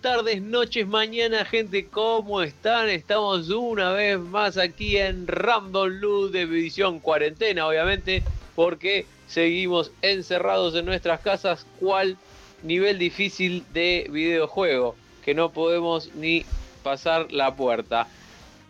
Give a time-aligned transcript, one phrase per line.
[0.00, 2.88] tardes, noches, mañana, gente, ¿cómo están?
[2.88, 8.22] Estamos una vez más aquí en Random Loot de edición cuarentena, obviamente,
[8.56, 12.16] porque seguimos encerrados en nuestras casas, cual
[12.62, 16.46] nivel difícil de videojuego, que no podemos ni
[16.82, 18.08] pasar la puerta.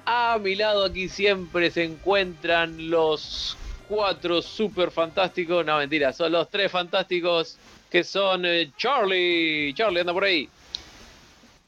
[0.07, 3.57] A mi lado aquí siempre se encuentran los
[3.89, 7.57] cuatro super fantásticos, no mentira, son los tres fantásticos
[7.89, 9.73] que son eh, Charlie.
[9.75, 10.49] Charlie, anda por ahí.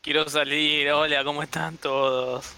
[0.02, 2.52] Quiero salir, hola, ¿cómo están todos?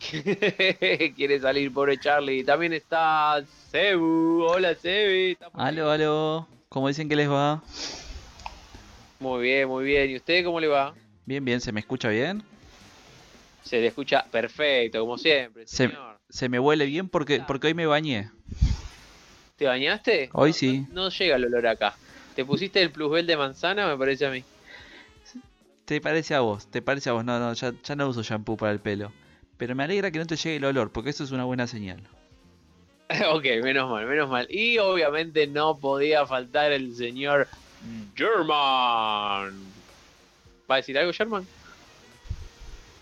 [0.10, 2.42] Quiere salir, pobre Charlie.
[2.42, 4.42] También está Cebu.
[4.42, 5.36] Hola, Cebu.
[5.54, 6.48] Aló, aló.
[6.68, 7.62] ¿Cómo dicen que les va?
[9.20, 10.10] Muy bien, muy bien.
[10.10, 10.94] ¿Y usted cómo le va?
[11.26, 11.60] Bien, bien.
[11.60, 12.42] ¿Se me escucha bien?
[13.62, 16.18] Se le escucha perfecto, como siempre, Se, señor.
[16.28, 18.30] se me huele bien porque, porque hoy me bañé.
[19.54, 20.30] ¿Te bañaste?
[20.32, 20.86] Hoy No, sí.
[20.88, 21.94] No, no llega el olor acá.
[22.34, 23.86] ¿Te pusiste el plusbel de manzana?
[23.86, 24.42] Me parece a mí.
[25.90, 26.68] ¿Te parece a vos?
[26.68, 27.24] ¿Te parece a vos?
[27.24, 29.10] No, no, ya, ya no uso shampoo para el pelo.
[29.56, 32.00] Pero me alegra que no te llegue el olor, porque eso es una buena señal.
[33.32, 34.46] ok, menos mal, menos mal.
[34.48, 37.48] Y obviamente no podía faltar el señor
[38.14, 39.58] German.
[40.70, 41.44] ¿Va a decir algo, German?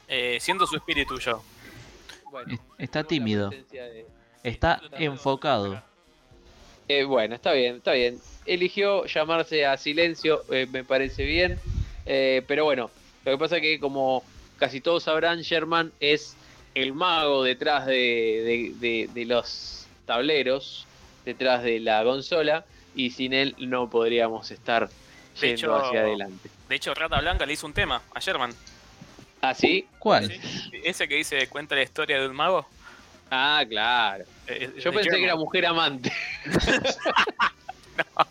[0.09, 1.43] Eh, siento su espíritu yo.
[2.31, 3.51] Bueno, Es- Está tímido.
[3.51, 4.07] de-
[4.43, 5.83] Está enfocado.
[6.89, 8.19] Eh, bueno, está bien, está bien.
[8.47, 11.61] Eligió llamarse a silencio, eh, me parece bien.
[12.11, 12.91] Eh, pero bueno,
[13.25, 14.25] lo que pasa es que como
[14.59, 16.37] casi todos sabrán, Sherman es
[16.75, 20.87] el mago detrás de, de- de- de los tableros,
[21.25, 24.95] detrás de la consola, y sin él no podríamos estar De
[25.57, 26.49] yendo hecho- hacia adelante.
[26.69, 28.55] De hecho, Rata Blanca le hizo un tema a Sherman.
[29.43, 29.87] ¿Ah, sí?
[29.99, 30.33] ¿Cuál?
[30.83, 32.67] Ese que dice cuenta la historia de un mago.
[33.31, 34.25] Ah, claro.
[34.47, 36.11] Eh, Yo de pensé que era mujer amante.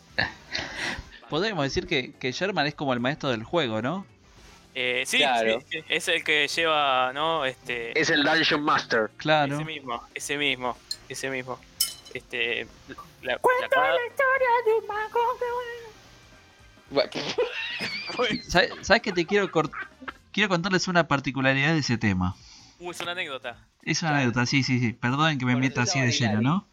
[1.30, 4.06] Podríamos decir que, que Sherman es como el maestro del juego, ¿no?
[4.76, 5.60] Eh, sí, Claro.
[5.70, 7.46] sí, es el que lleva, ¿no?
[7.46, 9.10] Este, Es el Dungeon Master.
[9.18, 9.56] Claro.
[9.56, 10.78] ese mismo, ese mismo,
[11.10, 11.60] ese mismo.
[12.14, 12.68] Este,
[13.22, 13.40] la, la
[13.70, 13.96] cada-
[16.90, 17.12] Bueno,
[18.48, 19.50] ¿Sabes, sabes que te quiero
[20.32, 22.36] Quiero contarles una particularidad de ese tema.
[22.80, 23.58] Uh, es una anécdota.
[23.82, 24.24] Es una Claro.
[24.24, 24.94] anécdota, sí, sí, sí.
[24.94, 26.42] Perdonen que me Por meta así de lleno.
[26.42, 26.68] ¿no?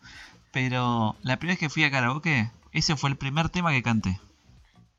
[0.53, 4.21] Pero la primera vez que fui a karaoke, ese fue el primer tema que canté.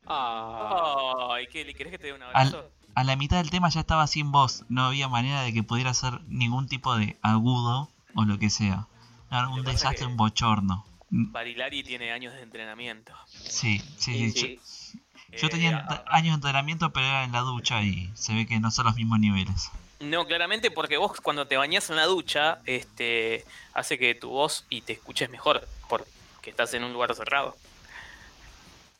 [0.07, 1.65] Ay, ¿qué?
[1.65, 2.69] ¿Le querés que te dé un abrazo?
[2.95, 5.89] A la mitad del tema ya estaba sin voz, no había manera de que pudiera
[5.89, 8.87] hacer ningún tipo de agudo o lo que sea.
[9.29, 10.85] Era un desastre, un bochorno.
[11.09, 13.11] Mm, Barilari tiene años de entrenamiento.
[13.27, 14.59] Sí, Sí, sí, sí.
[14.63, 15.01] sí.
[15.31, 18.33] Yo, yo Eh, tenía ah, años de entrenamiento, pero era en la ducha y se
[18.33, 19.69] ve que no son los mismos niveles.
[19.99, 23.43] No, claramente porque vos cuando te bañás en la ducha, este,
[23.73, 27.57] hace que tu voz y te escuches mejor, porque estás en un lugar cerrado.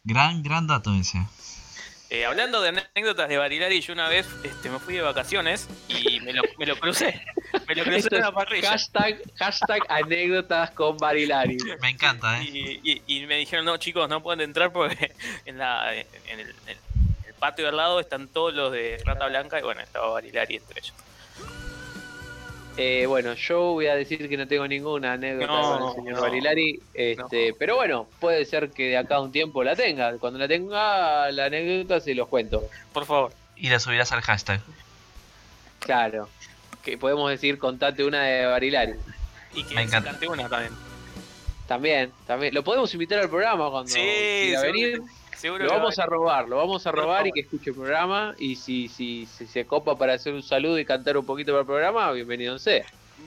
[0.05, 1.25] Gran, gran dato ese.
[2.11, 6.19] Eh, hablando de anécdotas de Barilari, yo una vez este, me fui de vacaciones y
[6.21, 7.19] me lo, me lo crucé.
[7.67, 8.69] Me lo crucé en la parrilla.
[8.69, 11.57] hashtag, hashtag anécdotas con Barilari.
[11.81, 12.43] Me encanta, ¿eh?
[12.45, 15.13] Y, y- y me dijeron, no chicos, no pueden entrar porque
[15.45, 16.05] en, la, en,
[16.39, 16.77] el, en
[17.27, 20.57] el patio de al lado están todos los de Rata Blanca y bueno, estaba Barilari
[20.57, 20.93] entre ellos.
[22.77, 26.15] Eh, bueno, yo voy a decir que no tengo ninguna anécdota No, con el señor
[26.15, 26.21] no.
[26.21, 26.79] Barilari.
[26.93, 30.17] Este, Pero bueno, puede ser que de acá a un tiempo la tenga.
[30.17, 32.63] Cuando la tenga la anécdota se los cuento.
[32.91, 33.31] Por favor.
[33.55, 34.59] Y la subirás al hashtag.
[35.79, 36.27] Claro.
[36.83, 38.93] Que podemos decir contate una de Barilari.
[39.53, 39.85] Y que Me
[40.27, 40.71] una también.
[41.67, 42.53] También, también.
[42.53, 44.99] Lo podemos invitar al programa cuando Sí, quiera venir.
[44.99, 47.69] que- seguro Lo que vamos va a robar, lo vamos a robar y que escuche
[47.69, 48.33] el programa.
[48.39, 51.61] Y si, si, si se copa para hacer un saludo y cantar un poquito para
[51.61, 52.83] el programa, bienvenido sea.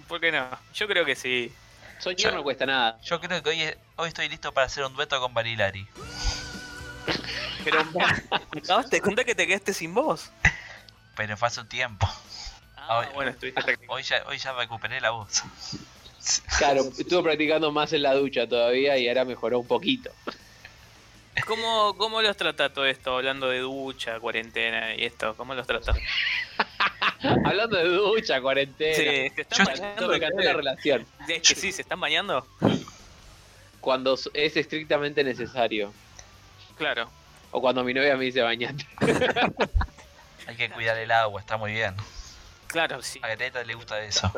[0.08, 0.48] ¿Por qué no?
[0.74, 1.52] Yo creo que sí.
[2.00, 2.98] Soñar Yo- no cuesta nada.
[3.04, 3.62] Yo creo que hoy,
[3.96, 5.86] hoy estoy listo para hacer un dueto con Barilari.
[7.64, 7.84] Pero
[9.02, 10.30] contar que te quedaste sin voz.
[11.16, 12.08] Pero fue hace un tiempo.
[12.76, 13.08] Ah, Ay.
[13.14, 13.92] bueno, estuviste práctico.
[13.92, 15.44] Hoy ya, hoy ya recuperé la voz.
[16.58, 20.10] Claro, estuvo practicando más en la ducha todavía y ahora mejoró un poquito.
[21.46, 23.16] ¿Cómo, ¿Cómo los trata todo esto?
[23.16, 25.34] Hablando de ducha, cuarentena y esto.
[25.36, 25.94] ¿Cómo los trata?
[27.44, 28.94] Hablando de ducha, cuarentena.
[28.96, 30.08] Sí, ¿se están bañando?
[30.08, 31.06] me la relación.
[31.28, 32.46] Es que sí, ¿se están bañando?
[33.80, 35.92] Cuando es estrictamente necesario.
[36.76, 37.10] Claro.
[37.50, 38.86] O cuando mi novia me dice bañate.
[40.46, 41.94] Hay que cuidar el agua, está muy bien.
[42.68, 43.18] Claro, sí.
[43.22, 44.30] A Greta le gusta eso.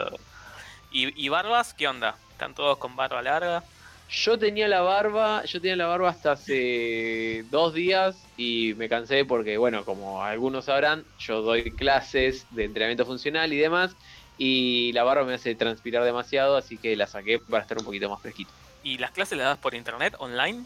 [0.91, 1.75] ¿Y, y barbas?
[1.75, 2.17] ¿Qué onda?
[2.33, 3.63] ¿Están todos con barba larga?
[4.13, 9.25] Yo tenía la barba, yo tenía la barba hasta hace dos días y me cansé
[9.25, 13.93] porque, bueno, como algunos sabrán, yo doy clases de entrenamiento funcional y demás
[14.37, 18.11] y la barba me hace transpirar demasiado, así que la saqué para estar un poquito
[18.11, 18.51] más fresquito.
[18.83, 20.65] ¿Y las clases las das por internet, online?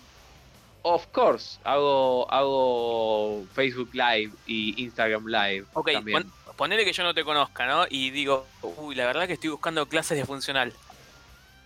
[0.82, 6.22] Of course, hago, hago Facebook Live y Instagram Live Ok, también.
[6.22, 7.84] pon- ponele que yo no te conozca, ¿no?
[7.90, 10.72] Y digo, uy, la verdad que estoy buscando clases de funcional.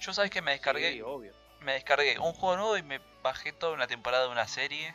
[0.00, 1.32] Yo sabes que me descargué, Sí, obvio.
[1.60, 4.94] me descargué un juego nuevo y me bajé toda una temporada de una serie,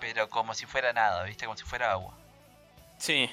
[0.00, 1.44] pero como si fuera nada, ¿viste?
[1.46, 2.14] Como si fuera agua.
[2.98, 3.28] Sí.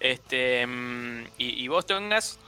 [0.00, 0.66] Este.
[0.66, 2.38] mm, ¿Y, y vos, Tongas?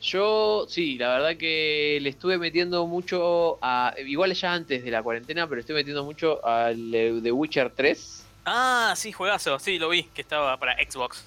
[0.00, 3.94] Yo, sí, la verdad que le estuve metiendo mucho a.
[3.98, 8.26] Igual ya antes de la cuarentena, pero estoy metiendo mucho al eh, The Witcher 3
[8.44, 9.60] Ah, sí, juegazo.
[9.60, 11.24] Sí, lo vi, que estaba para Xbox.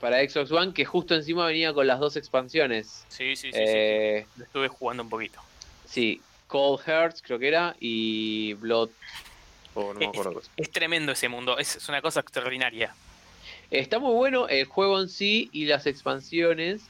[0.00, 3.04] Para Xbox One, que justo encima venía con las dos expansiones.
[3.08, 3.58] Sí, sí, sí.
[3.58, 4.32] Eh, sí.
[4.38, 5.40] Lo estuve jugando un poquito.
[5.86, 8.90] sí, Cold Hearts creo que era, y Blood.
[9.74, 10.40] Oh, no me acuerdo.
[10.56, 12.94] Es tremendo ese mundo, es, es una cosa extraordinaria.
[13.70, 16.82] Está muy bueno el juego en sí y las expansiones.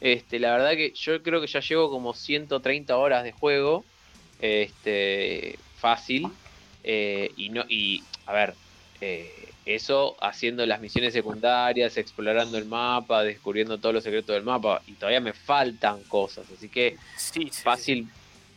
[0.00, 3.84] Este, la verdad que yo creo que ya llevo como 130 horas de juego.
[4.40, 6.28] Este, fácil.
[6.82, 8.54] Eh, y no, y a ver,
[9.00, 14.82] eh, eso haciendo las misiones secundarias, explorando el mapa, descubriendo todos los secretos del mapa.
[14.86, 16.46] Y todavía me faltan cosas.
[16.54, 18.08] Así que Sí, fácil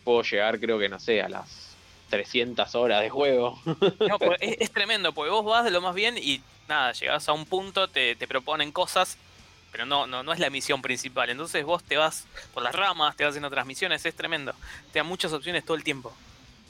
[0.04, 1.76] puedo llegar, creo que no sé, a las
[2.10, 3.60] 300 horas de juego.
[4.08, 7.28] No, pues, es, es tremendo, porque vos vas de lo más bien y nada, llegás
[7.30, 9.18] a un punto, te, te proponen cosas,
[9.72, 11.30] pero no, no, no es la misión principal.
[11.30, 14.54] Entonces vos te vas por las ramas, te vas haciendo otras misiones, es tremendo.
[14.92, 16.14] Te dan muchas opciones todo el tiempo.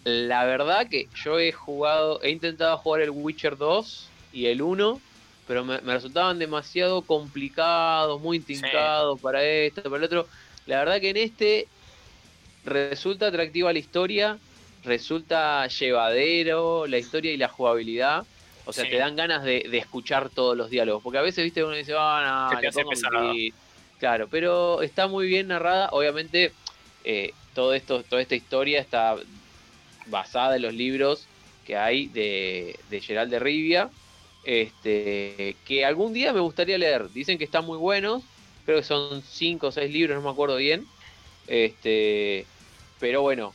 [0.04, 5.02] La verdad que yo he jugado, he intentado jugar el Witcher 2 y el 1,
[5.48, 10.28] pero me, me resultaban demasiado complicados, muy intricados para esto, para el otro.
[10.66, 11.68] La verdad que en este
[12.66, 14.38] resulta atractiva la historia,
[14.84, 18.26] resulta llevadero la historia y la jugabilidad.
[18.66, 18.92] O sea, Sí.
[18.92, 21.02] te dan ganas de, de escuchar todos los diálogos.
[21.02, 22.68] Porque a veces, viste, uno dice, ah, no, te
[24.00, 25.90] Claro, pero está muy bien narrada.
[25.92, 26.52] Obviamente,
[27.04, 29.16] eh, todo esto, toda esta historia está
[30.08, 31.26] basada en los libros
[31.66, 33.90] que hay de, de Gerald de Rivia.
[34.48, 37.12] Este, que algún día me gustaría leer.
[37.12, 38.24] Dicen que están muy buenos.
[38.66, 40.86] Creo que son cinco o seis libros, no me acuerdo bien.
[41.48, 42.46] Este,
[42.98, 43.54] pero bueno,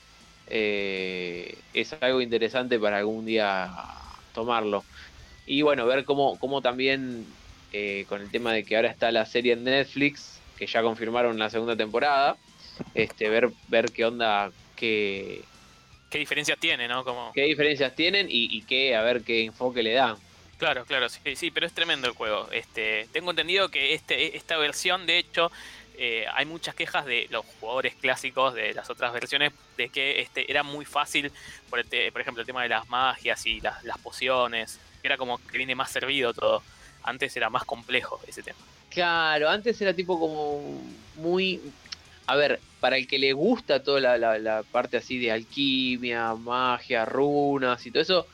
[0.49, 3.71] eh, es algo interesante para algún día
[4.35, 4.85] tomarlo.
[5.47, 7.25] Y bueno, ver cómo, cómo también
[7.73, 11.39] eh, con el tema de que ahora está la serie en Netflix, que ya confirmaron
[11.39, 12.37] la segunda temporada,
[12.95, 15.41] este, ver, ver qué onda, qué,
[16.11, 17.03] ¿Qué diferencias tiene, no?
[17.03, 17.33] Como...
[17.33, 20.17] qué diferencias tienen y, y qué, a ver qué enfoque le dan.
[20.63, 22.49] Claro, claro, sí, sí, pero es tremendo el juego.
[22.53, 25.51] Este, tengo entendido que este, esta versión, de hecho,
[25.99, 30.49] eh, hay muchas quejas de los jugadores clásicos de las otras versiones de que este
[30.49, 31.33] era muy fácil,
[31.69, 35.39] por, por ejemplo, el tema de las magias y las, las pociones, que era como
[35.49, 36.63] que viene más servido todo.
[37.03, 38.61] Antes era más complejo ese tema.
[38.89, 40.81] Claro, antes era tipo como
[41.17, 41.61] muy...
[42.27, 46.35] A ver, para el que le gusta toda la, la- la parte así de alquimia,
[46.35, 48.27] magia, runas y todo eso,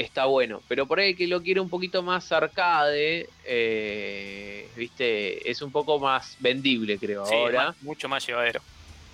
[0.00, 0.62] está bueno.
[0.68, 5.98] Pero por ahí que lo quiere un poquito más arcade, eh, viste, es un poco
[5.98, 7.66] más vendible, creo, Sí, ahora.
[7.66, 8.60] más- mucho más llevadero.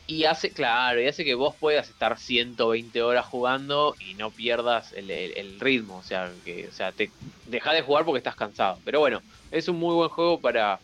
[0.08, 4.92] Y hace, claro, y hace que vos puedas estar 120 horas jugando y no pierdas
[4.92, 5.96] el, el- el ritmo.
[5.96, 7.10] O sea, que, o sea, te
[7.46, 8.78] deja de jugar porque estás cansado.
[8.84, 10.78] Pero bueno, es un muy buen juego para,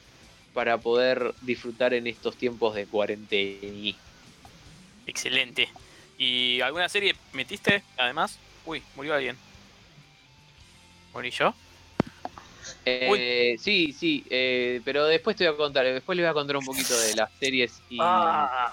[0.53, 3.95] para poder disfrutar en estos tiempos de cuarentena.
[5.07, 5.69] Excelente.
[6.19, 8.39] ¿Y alguna serie metiste, además?
[8.67, 9.37] Uy, murió alguien.
[11.13, 11.55] Bueno, ¿y yo?
[12.85, 16.57] Eh, sí, sí, eh, pero después te voy a contar, después les voy a contar
[16.57, 18.73] un poquito de las series y, Ah,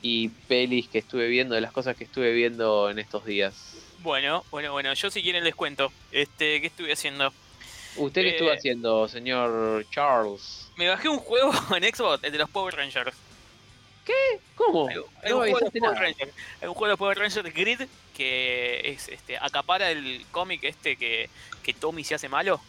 [0.00, 3.54] y pelis que estuve viendo, de las cosas que estuve viendo en estos días.
[3.98, 5.92] bueno, bueno, bueno, yo si quieren les cuento.
[6.10, 7.32] Este, ¿qué estuve haciendo?
[7.96, 10.70] ¿Usted qué Eh, estuvo haciendo, señor Charles?
[10.76, 13.16] Me bajé un juego en Xbox, el de los Power Rangers.
[14.66, 14.88] ¿Cómo?
[14.88, 14.96] Hay,
[15.30, 15.98] No un juego de Power.
[15.98, 17.80] Rangers, hay un juego de Power Rangers Grid
[18.16, 21.28] que es este acapara el cómic este que,
[21.62, 22.60] que Tommy se hace malo.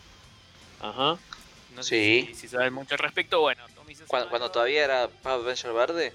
[0.81, 1.17] Ajá.
[1.75, 2.25] No Sí.
[2.29, 3.39] si, si saben mucho al respecto.
[3.41, 4.29] Bueno, Tommy se hace Cuando, malo.
[4.31, 6.13] cuando todavía era Power Ranger verde.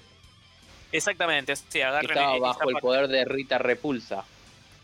[0.91, 4.23] Exactamente, sí, agarran Estaba esa bajo el parte, poder de Rita Repulsa.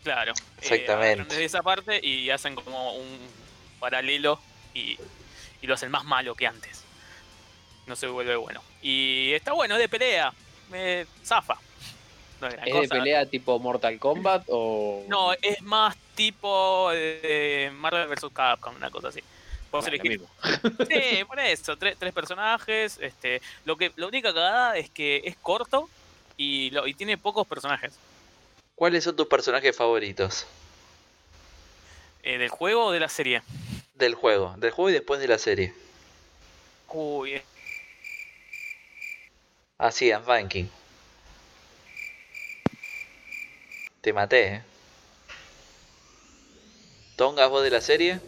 [0.04, 0.32] Claro.
[0.32, 1.24] eh, Exactamente.
[1.24, 3.18] desde esa parte y hacen como un
[3.80, 4.38] paralelo
[4.72, 4.96] y,
[5.62, 6.84] y lo hacen más malo que antes.
[7.86, 8.62] No se vuelve bueno.
[8.82, 10.32] Y está bueno, es de pelea.
[10.70, 11.56] Me zafa.
[12.40, 15.04] No es gran ¿Es de pelea tipo Mortal Kombat o...?
[15.08, 18.26] No, es más tipo eh, Marvel vs.
[18.32, 19.20] Capcom, una cosa así.
[19.72, 20.10] Ah, lo elegir.
[20.12, 20.28] mismo.
[20.88, 22.98] Sí, por eso, tres, tres personajes.
[23.00, 25.88] Este, lo que, la única cagada es que es corto
[26.36, 27.94] y, lo, y tiene pocos personajes.
[28.74, 30.46] ¿Cuáles son tus personajes favoritos?
[32.22, 33.42] Eh, ¿Del juego o de la serie?
[33.94, 34.54] Del juego.
[34.58, 35.74] Del juego y después de la serie.
[36.88, 37.42] Uy,
[39.78, 40.64] Así, en ranking.
[44.00, 44.62] Te maté, eh.
[47.16, 48.20] ¿Tongas vos de la serie?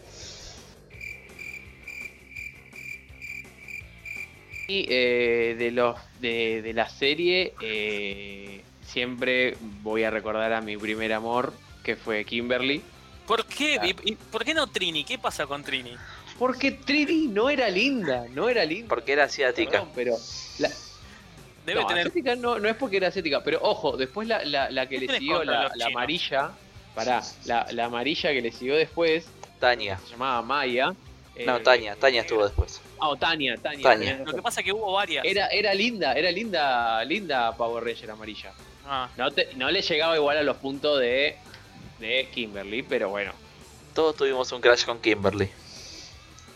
[4.67, 10.77] Y eh, de los de, de la serie eh, siempre voy a recordar a mi
[10.77, 11.53] primer amor
[11.83, 12.83] que fue Kimberly
[13.25, 13.75] ¿Por qué?
[13.79, 13.87] Claro.
[14.03, 15.03] ¿Y- y ¿Por qué no Trini?
[15.05, 15.95] ¿Qué pasa con Trini?
[16.37, 19.71] porque Trini no era linda no era linda Porque era asiática.
[19.71, 20.15] Perdón, pero
[20.59, 20.69] la,
[21.65, 22.07] Debe no, tener.
[22.07, 25.07] asiática no, no es porque era asiática pero ojo después la, la, la que ¿Qué
[25.07, 26.51] le siguió la, amarilla
[26.95, 29.27] pará la, la amarilla que le siguió después
[29.59, 29.99] Tania.
[30.05, 30.93] se llamaba Maya
[31.45, 31.95] No, eh, Tania.
[31.95, 32.81] Tania estuvo después.
[32.99, 35.23] ah, o Tania Tania, Lo que pasa es que hubo varias.
[35.25, 38.51] era era linda era linda linda Power Ranger amarilla
[38.85, 41.35] Ah, No, te- no le llegaba igual a los puntos de,
[41.99, 43.33] de Kimberly, pero bueno,
[43.93, 45.49] Todos tuvimos un crash con Kimberly.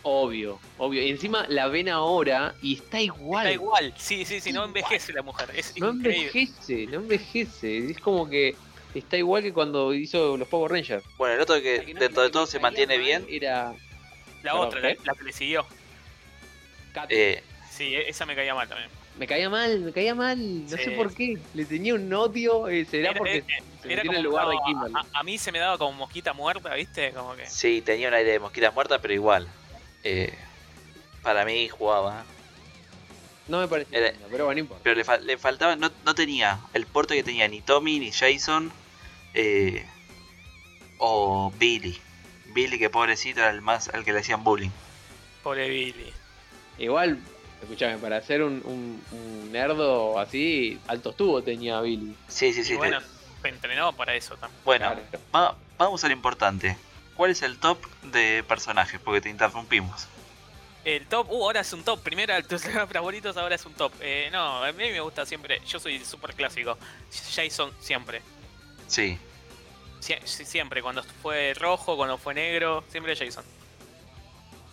[0.04, 1.02] Obvio, obvio.
[1.02, 3.46] Y encima la ven ahora y está igual.
[3.48, 3.94] está igual.
[3.98, 4.68] Sí, sí, sí, no Igual.
[4.70, 5.50] envejece la mujer.
[5.56, 6.28] Es No increíble.
[6.28, 7.78] envejece, no envejece.
[7.92, 8.56] Es como que
[8.94, 11.04] está igual que cuando hizo los Power Rangers.
[11.18, 13.26] Bueno, el otro que que no- dentro de todo se mantiene bien.
[13.30, 13.74] Era
[14.44, 14.98] La otra, la, ¿eh?
[15.06, 15.66] la que le siguió.
[16.94, 17.14] Katy.
[17.16, 18.88] Eh, Sí, e- esa me caía mal también.
[19.18, 20.38] Me caía mal, me caía mal.
[20.70, 20.84] No Sí.
[20.84, 21.40] sé por qué.
[21.56, 22.68] Le tenía un odio.
[22.68, 24.56] eh, ¿Será Era- porque era- se metió Era en como el lugar de
[25.16, 27.12] a, a mí se me daba como mosquita muerta, ¿viste?
[27.14, 27.48] Como que.
[27.48, 29.48] sí, tenía un aire de mosquita muerta, pero igual.
[30.04, 30.34] Eh,
[31.22, 32.26] para mí jugaba.
[33.48, 34.84] No me parecía era- pero bueno, no importa.
[34.84, 38.12] Pero le, fal- le faltaba, no, no tenía el porte que tenía ni Tommy, ni
[38.12, 38.72] Jason,
[39.34, 39.86] eh,
[40.98, 42.00] o Billy.
[42.54, 44.70] Billy que pobrecito era el más al que le hacían bullying.
[45.44, 46.14] Pobre Billy.
[46.78, 47.20] Igual,
[47.62, 52.16] escúchame, para ser un, un, un nerdo así, alto tubo tenía Billy.
[52.28, 52.72] Sí, sí, sí.
[52.74, 53.00] y te- bueno,
[53.44, 54.62] entrenó para eso también.
[54.64, 55.04] bueno, Claro.
[55.36, 56.78] va- vamos a lo importante.
[57.16, 59.00] ¿Cuál es el top de personajes?
[59.00, 60.08] Porque te interrumpimos.
[60.84, 62.02] El top, uh, ahora es un top.
[62.02, 63.94] Primero tus favoritos, ahora es un top.
[64.02, 65.62] Eh, no, a mí me gusta siempre.
[65.66, 66.78] Yo soy súper clásico.
[67.36, 68.22] Jason siempre.
[68.88, 69.18] Sí.
[70.02, 70.82] Sie- siempre.
[70.82, 73.46] Cuando fue rojo, cuando fue negro, siempre Jason.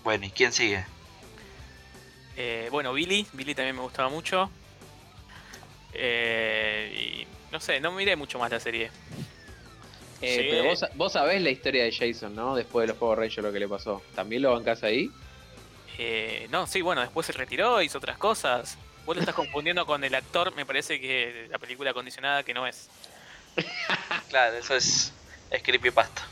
[0.03, 0.85] Bueno, ¿y quién sigue?
[2.37, 3.27] Eh, bueno, Billy.
[3.33, 4.51] Billy también me gustaba mucho.
[5.93, 8.91] Eh, y no sé, no miré mucho más la serie.
[10.23, 10.47] Eh, Sí.
[10.51, 12.55] Pero vos, vos sabés la historia de Jason, ¿no?
[12.55, 14.03] Después de los Power Rangers lo que le pasó.
[14.15, 15.11] ¿También lo bancás ahí?
[15.99, 18.77] Eh, no, sí, bueno, después se retiró, hizo otras cosas.
[19.07, 22.67] Vos lo estás confundiendo con el actor, me parece que la película condicionada que no
[22.67, 22.89] es.
[24.29, 25.13] Claro, eso es,
[25.51, 26.23] es creepypasta.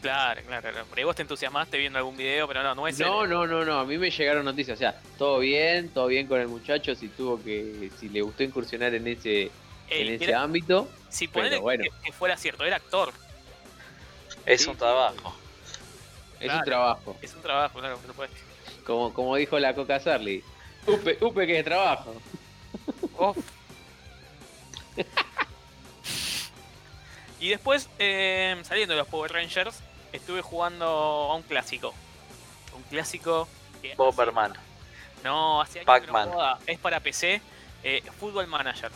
[0.00, 0.86] Claro, claro, claro.
[0.86, 3.30] Por ahí vos te entusiasmaste viendo algún video, pero no, no es No, él.
[3.30, 3.80] no, no, no.
[3.80, 4.76] A mí me llegaron noticias.
[4.76, 6.94] O sea, todo bien, todo bien con el muchacho.
[6.94, 7.90] Si tuvo que.
[7.98, 9.50] Si le gustó incursionar en ese,
[9.90, 10.88] Ey, en ese era- ámbito.
[11.08, 11.82] Si bueno.
[11.84, 13.12] que, que fuera cierto, era actor.
[14.46, 15.34] Es Sí, un trabajo.
[16.40, 16.58] Es Claro.
[16.58, 17.16] un trabajo.
[17.22, 18.36] Es un trabajo, claro, por supuesto.
[18.86, 20.42] Como, como dijo la Coca Sarli.
[20.86, 22.14] Upe, upe que es trabajo.
[23.18, 23.36] Uf.
[27.40, 29.80] y después, eh, saliendo de los Power Rangers,
[30.12, 31.94] estuve jugando a un clásico.
[32.74, 33.48] Un clásico
[33.82, 34.54] que Bomberman.
[35.24, 36.58] No, hace años que no jugaba.
[36.66, 37.40] Es para PC.
[37.82, 38.90] Eh, Football Manager.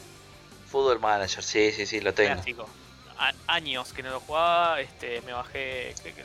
[0.73, 2.35] Football Manager, sí, sí, sí, lo tengo.
[2.35, 2.69] Clásico.
[3.19, 4.81] A- años que no lo jugaba.
[4.81, 5.95] Este, me bajé.
[6.03, 6.23] creo que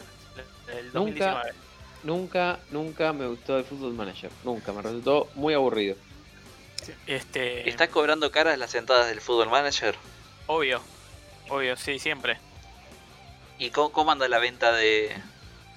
[0.80, 1.54] El 2019.
[2.04, 4.32] Nunca, nunca me gustó el Football Manager.
[4.44, 4.72] Nunca.
[4.72, 5.96] Me resultó muy aburrido.
[7.06, 7.70] Este.
[7.70, 9.96] ¿Estás cobrando caras las entradas del Football Manager?
[10.48, 10.82] Obvio.
[11.50, 12.38] Obvio, sí, siempre.
[13.60, 15.16] ¿Y cómo, cómo anda la venta de,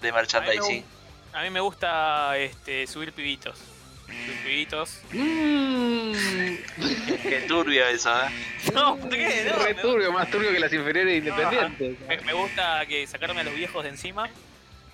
[0.01, 0.85] de merchandising.
[1.33, 3.59] A mí me gusta este, subir pibitos.
[4.07, 4.99] Subir pibitos.
[5.13, 5.70] Mm.
[7.23, 8.29] Qué turbio eso, ¿eh?
[8.75, 9.45] No, ¿por qué?
[9.51, 11.99] No, Re me- turbio, más turbio que las inferiores independientes.
[12.09, 14.29] Me, me gusta que sacarme a los viejos de encima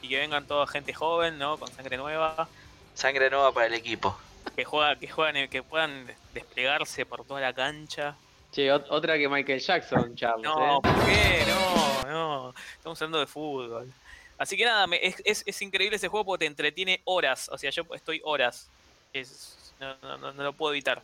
[0.02, 1.58] y que vengan toda gente joven, ¿no?
[1.58, 2.48] Con sangre nueva,
[2.94, 4.18] Sangre nueva para el equipo.
[4.54, 8.16] que juega, que juegan, que puedan desplegarse por toda la cancha.
[8.52, 10.42] Che, ot- otra que Michael Jackson, Charles.
[10.44, 10.80] No, ¿eh?
[10.82, 11.44] ¿por qué?
[11.48, 12.54] No, no.
[12.76, 13.92] Estamos hablando de fútbol.
[14.38, 17.48] Así que nada, me- es, es, es increíble ese juego porque te entretiene horas.
[17.52, 18.68] O sea, yo estoy horas.
[19.12, 21.02] Es, no, no- no- no lo puedo evitar.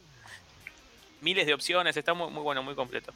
[1.21, 3.13] Miles de opciones, está muy, muy bueno, muy completo.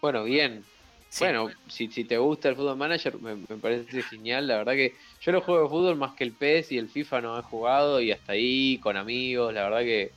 [0.00, 0.64] Bueno, bien.
[1.10, 1.24] Sí.
[1.24, 4.46] Bueno, si, si te gusta el Football Manager, me, me parece genial.
[4.46, 7.20] La verdad que yo no juego de fútbol más que el PES y el FIFA
[7.20, 9.52] no he jugado y hasta ahí, con amigos.
[9.52, 10.12] La verdad que.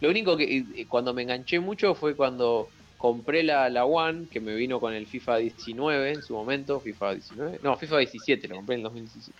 [0.00, 4.54] Lo único que cuando me enganché mucho fue cuando compré la, la One, que me
[4.54, 6.80] vino con el FIFA 19 en su momento.
[6.80, 7.60] FIFA 19.
[7.62, 9.38] No, FIFA 17, lo compré en el 2017.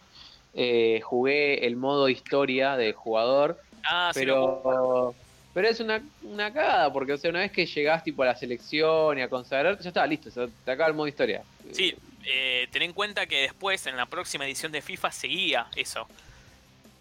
[0.54, 4.62] Eh, jugué el modo historia de jugador ah, sí, lo juego.
[4.62, 8.26] pero pero es una, una cagada, porque o sea, una vez que llegás tipo a
[8.26, 11.42] la selección y a consagrarte, ya está, listo, se te acaba el modo historia.
[11.72, 11.94] Sí,
[12.24, 16.08] eh, ten en cuenta que después, en la próxima edición de FIFA, seguía eso.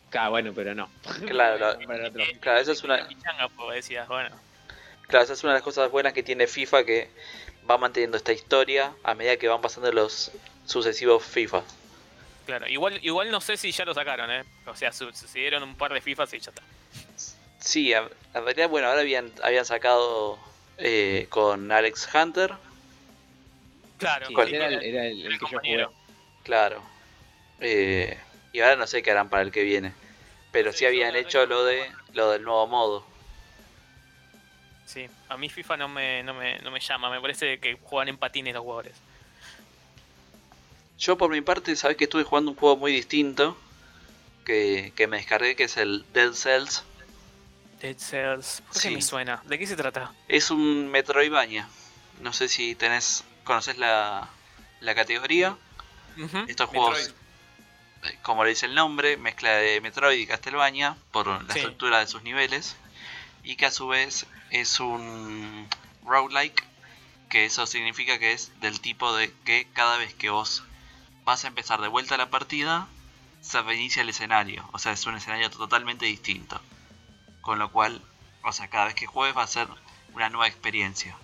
[0.10, 0.88] Claro, bueno, pero no.
[1.28, 2.22] Claro, la- Para otro.
[2.22, 4.30] Eh, Claro, eso es una- pichanga, pues, decías, bueno.
[5.08, 7.10] Claro, esa es una de las cosas buenas que tiene FIFA que
[7.70, 10.32] va manteniendo esta historia a medida que van pasando los
[10.66, 11.64] sucesivos FIFA.
[12.46, 14.44] Claro, igual, igual no sé si ya lo sacaron, ¿eh?
[14.66, 16.62] O sea, su- sucedieron un par de FIFAs y ya está.
[17.60, 20.38] Sí, a- en realidad, bueno, ahora habían, habían sacado
[20.78, 22.52] eh, con Alex Hunter,
[23.98, 25.88] Claro, Sí, era el, era el- el el que yo jugué.
[26.44, 26.84] claro.
[27.62, 28.18] Eh,
[28.52, 29.94] y ahora no sé qué harán para el que viene.
[30.52, 33.06] Pero sí, Sí, habían hecho lo de lo del nuevo modo.
[34.86, 38.10] Sí, a mí FIFA no me, no me, no me llama, me parece que juegan
[38.10, 38.94] en patines los jugadores.
[41.04, 43.58] Yo por mi parte, sabes que estuve jugando un juego muy distinto
[44.46, 46.84] que, que me descargué, que es el Dead Cells.
[47.82, 48.90] Dead Cells, ¿por qué Sí.
[48.96, 49.42] me suena?
[49.44, 50.14] ¿De qué se trata?
[50.30, 51.68] Es un Metroidvania.
[52.22, 54.30] No sé si tenés, conoces la,
[54.80, 55.58] la categoría.
[56.48, 57.14] Estos juegos,
[58.04, 61.60] eh, como le dice el nombre, mezcla de Metroid y Castlevania por la Sí.
[61.60, 62.78] estructura de sus niveles.
[63.44, 65.68] Y que a su vez es un
[66.06, 66.64] roguelike,
[67.30, 70.64] que eso significa que es del tipo de que cada vez que vos
[71.26, 72.88] vas a empezar de vuelta a la partida,
[73.42, 74.68] se reinicia el escenario.
[74.74, 76.62] O sea, es un escenario totalmente distinto.
[77.42, 78.02] Con lo cual,
[78.44, 79.68] o sea, cada vez que juegues va a ser
[80.14, 81.18] una nueva experiencia.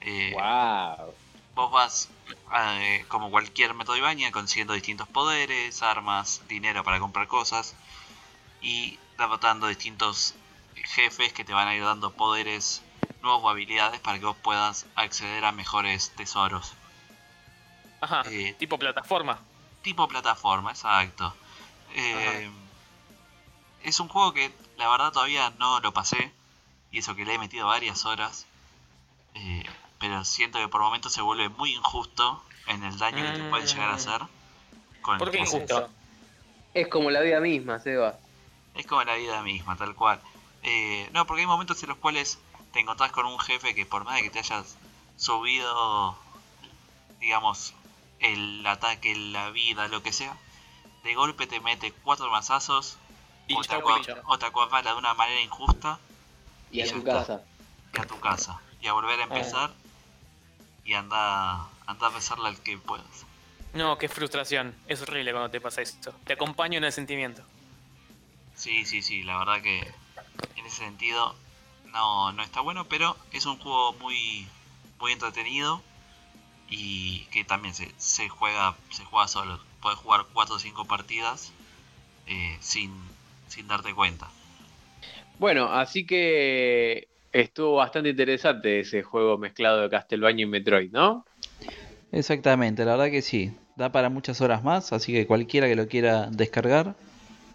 [0.00, 1.14] Eh, Wow.
[1.54, 2.08] Vos vas,
[2.52, 7.74] eh, como cualquier Metroidvania, consiguiendo distintos poderes, armas, dinero para comprar cosas
[8.60, 10.34] y derrotando distintos
[10.74, 12.82] jefes que te van a ir dando poderes
[13.22, 16.74] nuevos o habilidades para que vos puedas acceder a mejores tesoros.
[18.04, 19.38] Ajá, Eh, tipo plataforma.
[19.80, 21.34] Tipo plataforma, exacto.
[21.94, 22.50] Eh,
[23.82, 26.32] es un juego que la verdad todavía no lo pasé.
[26.90, 28.46] Y eso que le he metido varias horas.
[29.34, 29.64] Eh,
[29.98, 33.66] pero siento que por momentos se vuelve muy injusto en el daño que te pueden
[33.66, 34.20] llegar a hacer.
[35.00, 35.88] Con el ¿Por qué injusto?
[36.74, 38.18] Es como la vida misma, Seba.
[38.74, 40.20] Es como la vida misma, tal cual.
[40.62, 42.38] Eh, no, porque hay momentos en los cuales
[42.72, 44.76] te encontrás con un jefe que por más de que te hayas
[45.16, 46.18] subido,
[47.20, 47.72] digamos,
[48.20, 50.36] el ataque, la vida, lo que sea,
[51.02, 52.96] de golpe te mete cuatro mazazos
[53.46, 54.16] Y o te, chau, acua- bicho.
[54.26, 55.98] o te acorrala de una manera injusta
[56.70, 57.12] Y a tu está.
[57.12, 57.42] casa.
[57.94, 58.60] y a tu casa.
[58.80, 59.72] Y a volver a empezar
[60.84, 63.24] y anda, anda a besarle al que puedas.
[63.74, 64.74] No, qué frustración.
[64.86, 66.12] Es horrible cuando te pasa esto.
[66.24, 67.42] Te acompaño en el sentimiento.
[68.54, 69.80] Sí, sí, sí, la verdad que
[70.56, 71.34] en ese sentido
[71.86, 74.46] no, no está bueno, pero es un juego muy,
[75.00, 75.82] muy entretenido
[76.68, 79.60] y que también se, se juega se juega solo.
[79.80, 81.52] Puedes jugar 4 o 5 partidas
[82.26, 82.92] eh, sin,
[83.48, 84.30] sin darte cuenta.
[85.38, 91.24] Bueno, así que estuvo bastante interesante ese juego mezclado de Castlevania y Metroid, ¿no?
[92.12, 93.52] Exactamente, la verdad que sí.
[93.76, 96.94] Da para muchas horas más, así que cualquiera que lo quiera descargar,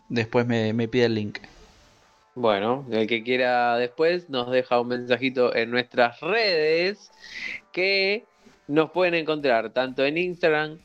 [0.10, 1.40] después me, me pide el link.
[2.36, 7.12] Bueno, el que quiera después nos deja un mensajito en nuestras redes
[7.72, 8.26] que
[8.70, 10.78] nos pueden encontrar tanto en Instagram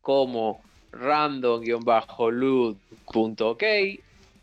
[0.00, 3.62] como random-loot.ok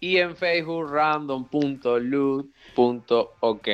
[0.02, 3.68] y en Facebook random.loot.ok.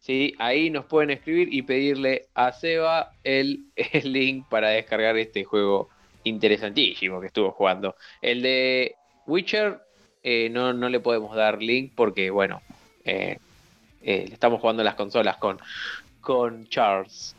[0.00, 0.34] ¿Sí?
[0.38, 3.64] Ahí nos pueden escribir y pedirle a Seba el,
[4.04, 5.88] link para descargar este juego
[6.22, 7.96] interesantísimo que estuvo jugando.
[8.20, 8.96] El de
[9.26, 9.80] Witcher
[10.22, 12.60] eh, no, no le podemos dar link porque, bueno,
[13.04, 13.38] eh,
[14.02, 15.58] eh, estamos jugando las consolas con,
[16.20, 17.34] con Charles.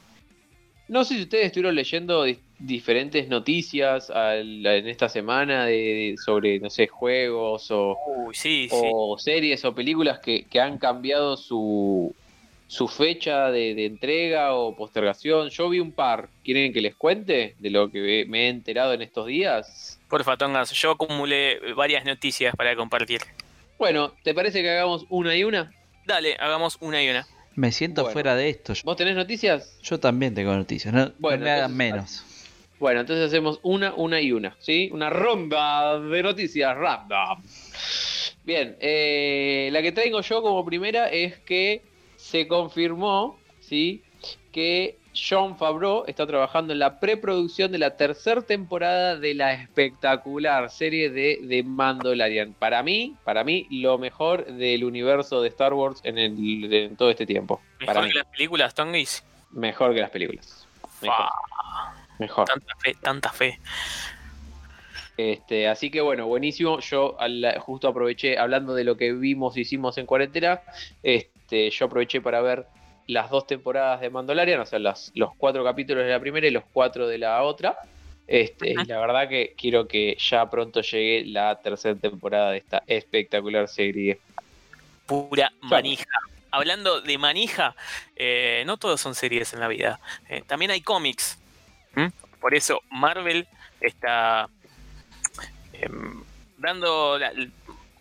[0.88, 2.26] No sé si ustedes estuvieron leyendo
[2.60, 8.76] diferentes noticias al- en esta semana de, sobre, no sé, juegos o, Uy, sí, sí.
[8.94, 12.16] o series o películas que, que han cambiado su,
[12.68, 15.50] su fecha de, de entrega o postergación.
[15.50, 16.30] Yo vi un par.
[16.44, 20.00] ¿Quieren que les cuente de lo que me he enterado en estos días?
[20.10, 23.20] Porfa, Tongas, yo acumulé varias noticias para compartir.
[23.78, 25.72] Bueno, ¿te parece que hagamos una y una?
[26.06, 27.28] Dale, hagamos una y una.
[27.58, 28.14] Me siento Bueno.
[28.14, 28.74] fuera de esto.
[28.84, 29.78] ¿Vos tenés noticias?
[29.82, 30.94] yo también tengo noticias.
[30.94, 32.24] No, me hagan menos.
[32.80, 34.90] Bueno, entonces hacemos una, una y una, ¿sí?
[34.94, 37.42] Una ronda de noticias random.
[38.44, 41.82] Bien, eh, la que traigo yo como primera es que
[42.16, 44.04] se confirmó, ¿sí?
[44.52, 50.70] Que John Favreau está trabajando en la preproducción de la tercera temporada de la espectacular
[50.70, 52.54] serie de The Mandalorian.
[52.54, 57.10] Para mí, para mí, lo mejor del universo de Star Wars en, el, en todo
[57.10, 57.62] este tiempo.
[57.80, 59.24] Para Mejor mí, que las películas, Tongis.
[59.52, 60.68] mejor que las películas.
[61.02, 61.26] Mejor.
[62.20, 62.46] Mejor.
[62.48, 63.60] tanta fe, tanta fe.
[65.18, 66.80] Este, así que bueno, buenísimo.
[66.80, 70.62] Yo al- justo aproveché, hablando de lo que vimos, hicimos en cuarentena,
[71.02, 72.68] este, yo aproveché para ver
[73.08, 76.52] las dos temporadas de Mandalorian, o sea, las- los cuatro capítulos de la primera y
[76.52, 77.78] los cuatro de la otra.
[78.28, 82.84] Este, y la verdad que quiero que ya pronto llegue la tercera temporada de esta
[82.86, 84.20] espectacular serie.
[85.06, 86.06] Pura manija.
[86.52, 87.76] Hablando de manija,
[88.16, 90.00] eh, no todos son series en la vida.
[90.30, 91.38] Eh, también hay cómics.
[91.96, 92.08] ¿Mm?
[92.42, 93.48] Por eso Marvel
[93.80, 94.50] está
[95.74, 96.24] em,
[96.58, 97.32] dando la-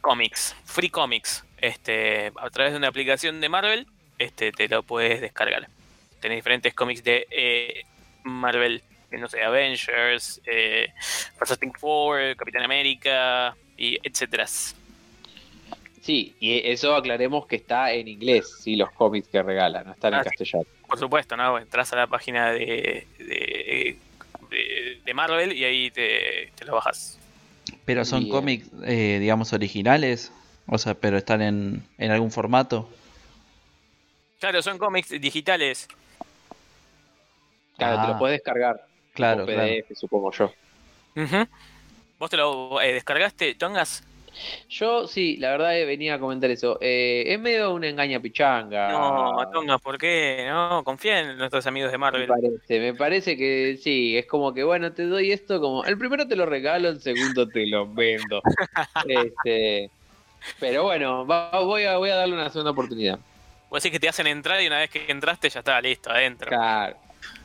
[0.01, 3.87] cómics, free comics, este, a través de una aplicación de Marvel,
[4.19, 5.69] este, te lo puedes descargar.
[6.21, 7.85] Tenés diferentes cómics de eh,
[8.25, 10.89] Marvel, que no sé, Avengers, eh,
[11.37, 14.47] Fantastic Four, Capitán América, y etcétera.
[14.47, 20.15] Sí, y eso aclaremos que está en inglés, sí, los cómics que regalan, no están
[20.15, 20.31] en Ah, sí.
[20.31, 20.65] castellano.
[20.87, 21.59] Por supuesto, ¿no?
[21.59, 23.97] Entras a la página de, de,
[24.51, 27.19] de- de Marvel y ahí te, te lo bajas.
[27.85, 30.33] Pero son cómics, eh, digamos, originales.
[30.69, 32.89] O sea, pero están en, en algún formato.
[34.39, 35.89] Claro, son cómics digitales.
[37.79, 38.09] Claro, te Ah.
[38.13, 38.85] lo puedes descargar.
[39.15, 39.69] Claro, como claro.
[39.69, 40.53] PDF, supongo yo.
[41.17, 41.47] Ujú.
[42.19, 44.03] ¿Vos te lo eh, descargaste, Tongas?
[44.69, 46.77] Yo sí, la verdad eh, venía a comentar eso.
[46.83, 48.91] Eh, es medio una engaña pichanga.
[48.91, 50.47] No, Tongas, ¿por qué?
[50.51, 52.27] No, confía en nuestros amigos de Me Marvel.
[52.29, 55.85] parece, me parece que sí, es como que bueno, te doy esto como.
[55.87, 58.43] El primero te lo regalo, el segundo te lo vendo.
[59.09, 59.91] este,
[60.61, 63.19] pero bueno, va- voy, a, voy a darle una segunda oportunidad.
[63.77, 66.49] Vos decís que te hacen entrar y una vez que entraste ya está listo, adentro.
[66.49, 66.97] Claro,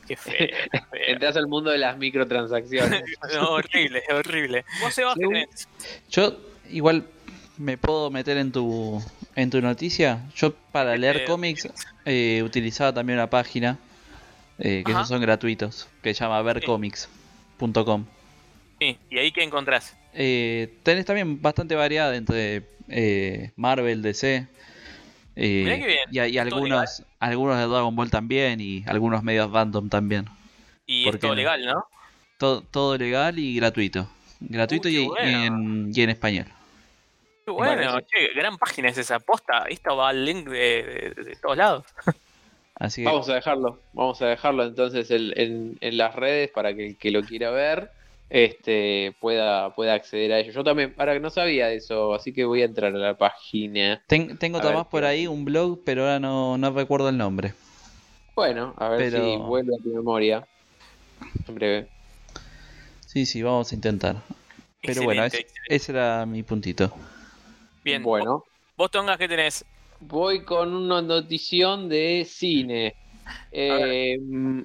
[0.08, 0.34] Qué feo.
[0.38, 1.00] qué feo.
[1.08, 3.02] entras al mundo de las microtransacciones.
[3.34, 4.64] No, horrible, horrible.
[4.80, 5.68] ¿Vos, tenés?
[6.08, 6.34] Yo
[6.70, 7.04] igual
[7.58, 9.04] me puedo meter en tu
[9.36, 10.22] en tu noticia.
[10.34, 11.68] Yo para leer Eh, cómics
[12.06, 13.78] eh, utilizaba también una página
[14.58, 18.06] eh, que esos son gratuitos, que se llama vercomics.com.
[18.80, 19.94] Sí, ¿y ahí qué encontrás?
[20.14, 24.46] Eh, tenés también bastante variedad entre eh, Marvel, DC.
[25.36, 26.32] Eh, Mirá qué bien.
[26.34, 30.26] y, algunos, algunos de Dragon Ball también y algunos medios random también.
[30.86, 31.84] Y ¿Por es todo legal, ¿no?
[32.38, 34.08] Todo, todo legal y gratuito.
[34.40, 36.46] Gratuito Uy, y, en, y en español.
[37.44, 39.64] Qué bueno, che, gran página es esa posta.
[39.68, 41.84] Esto va al link de, de- de todos lados.
[42.74, 46.74] Así que Vamos a dejarlo, vamos a dejarlo entonces en, en- en las redes para
[46.74, 47.90] que el que lo quiera ver
[48.34, 50.52] este pueda, pueda acceder a ello.
[50.52, 53.16] Yo también, ahora que no sabía de eso, así que voy a entrar a la
[53.18, 54.02] página.
[54.06, 57.10] ten- tengo A otra ver, más por ahí, un blog, pero ahora no, no recuerdo
[57.10, 57.52] el nombre.
[58.34, 60.46] Bueno, a ver Pero- si vuelve a tu memoria.
[61.46, 61.88] En breve.
[63.06, 64.16] Sí, sí, vamos a intentar.
[64.80, 65.74] Pero bueno, Excelente, ese, excelente.
[65.76, 66.90] ese era mi puntito.
[67.84, 68.44] Bien, Bueno,
[68.76, 69.64] vos Tongas, ¿qué tenés?
[70.00, 72.94] voy con una notición de cine.
[73.52, 74.18] Eh,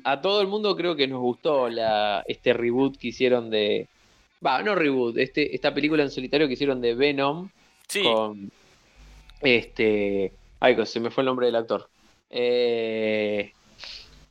[0.03, 3.87] a todo el mundo creo que nos gustó la, este reboot que hicieron de.
[4.45, 7.49] Va, no reboot, este, esta película en solitario que hicieron de Venom.
[7.87, 8.51] Sí, con
[9.41, 11.87] este ay se me fue el nombre del actor
[12.29, 13.53] Eh,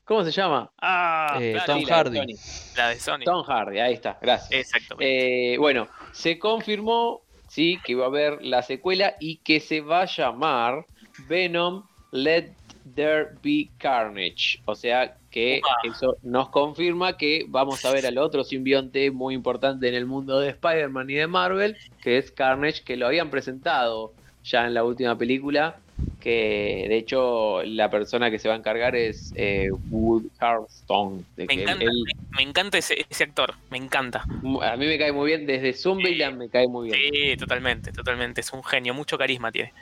[0.05, 0.71] ¿cómo se llama?
[0.79, 2.37] ah Eh, claro, Tom sí, la de Hardy.
[2.37, 2.77] Sony.
[2.77, 3.25] la de Sony.
[3.25, 5.55] Tom Hardy ahí está gracias Exactamente.
[5.55, 10.03] Eh, bueno se confirmó sí que va a haber la secuela y que se va
[10.03, 10.85] a llamar
[11.29, 12.53] Venom Let
[12.95, 18.43] There Be Carnage o sea que eso nos confirma que vamos a ver al otro
[18.45, 22.97] simbionte muy importante en el mundo de Spider-Man y de Marvel, que es Carnage, que
[22.97, 24.13] lo habían presentado
[24.45, 25.77] ya en la última película,
[26.21, 31.27] que de hecho la persona que se va a encargar es eh, Wood Harrelson.
[31.37, 34.23] de me encanta, él- me, me encanta ese, ese actor, me encanta.
[34.63, 37.01] a mí me cae muy bien, desde Zombieland me cae muy bien.
[37.13, 38.41] Sí, totalmente, totalmente.
[38.41, 39.73] Es un genio, mucho carisma tiene.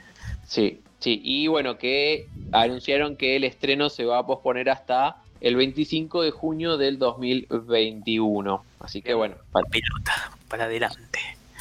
[0.47, 5.57] Sí, sí, y bueno, que anunciaron que el estreno se va a posponer hasta el
[5.57, 8.65] 25 de junio del 2021.
[8.81, 11.19] Así que bueno, para, Pelota, para adelante.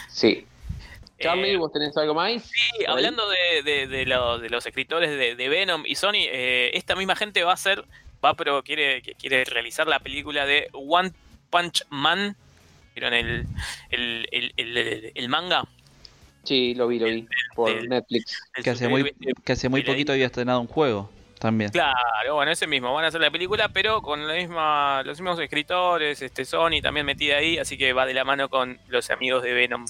[0.09, 0.45] sí.
[1.19, 2.43] Charlie, Eh, ¿vos tenés algo más?
[2.43, 6.95] Sí, hablando de, de- de lo- de los escritores de, Venom y Sony, eh, esta
[6.95, 7.85] misma gente va a hacer,
[8.23, 11.11] va pero quiere, quiere realizar la película de One
[11.49, 12.35] Punch Man.
[12.95, 13.45] ¿Vieron el,
[13.91, 14.27] el,
[14.57, 15.65] el- el manga?
[16.43, 18.37] Sí, lo vi, lo vi por Netflix.
[18.55, 19.13] El Que hace muy,
[19.45, 21.71] que hace muy poquito había estrenado un juego también.
[21.71, 25.39] Claro, bueno, ese mismo, van a hacer la película, pero con la misma, los mismos
[25.39, 29.43] escritores, este Sony también metida ahí, así que va de la mano con los amigos
[29.43, 29.85] de Venom.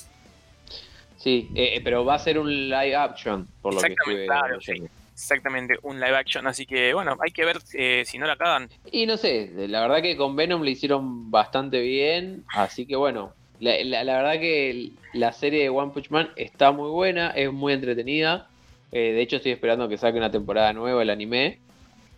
[1.18, 4.26] Sí, eh, eh, pero va a ser un live action, por lo que Exactamente, estuve
[4.26, 4.90] claro.
[5.14, 8.68] Exactamente, un live action, así que bueno, hay que ver eh, si no la cagan.
[8.92, 13.34] Y no sé, la verdad que con Venom le hicieron bastante bien, así que bueno,
[13.64, 17.52] la, la- la verdad que la serie de One Punch Man está muy buena, es
[17.52, 18.48] muy entretenida.
[18.92, 21.60] Eh, de hecho, estoy esperando que saque una temporada nueva el anime.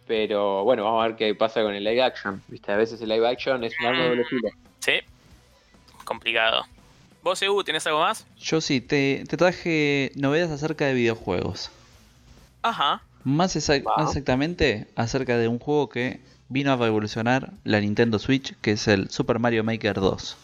[0.08, 2.42] Pero bueno, vamos a ver qué pasa con el live action.
[2.48, 4.50] Viste, a veces el live action es un arma de doble filo.
[4.80, 4.94] Sí,
[6.04, 6.64] complicado.
[7.24, 8.26] ¿Vos, Ebu, tenés algo más?
[8.40, 11.72] Yo sí, te, te traje novedades acerca de videojuegos.
[12.62, 13.02] Ajá.
[13.24, 18.54] Más, exa- más exactamente acerca de un juego que vino a revolucionar la Nintendo Switch,
[18.62, 20.38] que es el Super Mario Maker 2.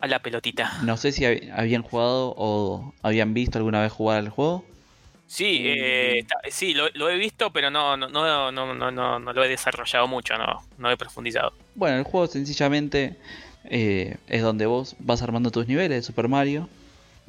[0.00, 0.72] A la pelotita.
[0.82, 4.64] No sé si hab- habían jugado o habían visto alguna vez jugar al juego.
[5.26, 9.18] Sí, eh, está- sí, lo, lo he visto, pero no, no, no, no, no, no,
[9.18, 11.52] no lo he desarrollado mucho, no, no he profundizado.
[11.74, 13.16] Bueno, el juego sencillamente
[13.64, 16.68] eh, es donde vos vas armando tus niveles de Super Mario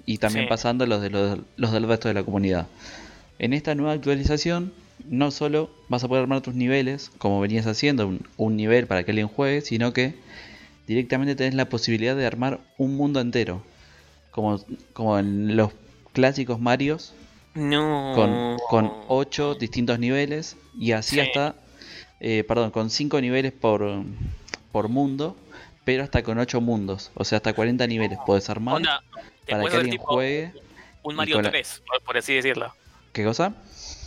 [0.05, 0.49] y también Sí.
[0.49, 2.67] pasando los, de los, los del resto de la comunidad.
[3.39, 4.71] En esta nueva actualización
[5.05, 9.03] no solo vas a poder armar tus niveles como venías haciendo, un, un nivel para
[9.03, 10.13] que alguien juegue, sino que
[10.89, 13.61] directamente tenés la posibilidad de armar un mundo entero.
[14.31, 14.59] Como,
[14.93, 15.71] como en los
[16.13, 17.13] clásicos Marios,
[17.53, 18.13] No.
[18.15, 21.19] con, con 8 distintos niveles y así Sí.
[21.21, 21.55] hasta,
[22.19, 24.03] eh, perdón, con 5 niveles por,
[24.71, 25.35] por mundo,
[25.85, 29.03] pero hasta con 8 mundos, o sea, hasta 40 niveles puedes armar Onda,
[29.47, 30.53] para que alguien tipo juegue.
[31.03, 32.73] un Mario con la- 3, por- así decirlo.
[33.13, 33.53] ¿Qué cosa?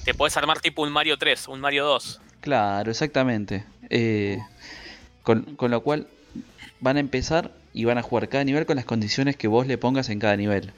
[0.04, 2.20] Te puedes armar tipo un Mario 3, un Mario 2.
[2.40, 3.64] Claro, exactamente.
[3.90, 4.38] Eh,
[5.22, 6.06] con, con lo cual
[6.80, 9.78] van a empezar y van a jugar cada nivel con las condiciones que vos le
[9.78, 10.72] pongas en cada nivel.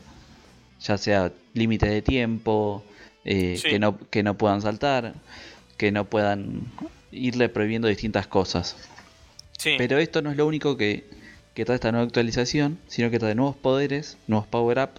[0.81, 2.85] Ya sea límite de tiempo,
[3.25, 3.69] eh, Sí.
[3.71, 5.15] que, no, que no puedan saltar,
[5.77, 6.63] que no puedan
[7.11, 8.77] irle prohibiendo distintas cosas.
[9.59, 9.75] Sí.
[9.79, 11.05] Pero esto no es lo único que,
[11.55, 14.91] que trae esta nueva actualización, sino que trae nuevos poderes, nuevos power-up.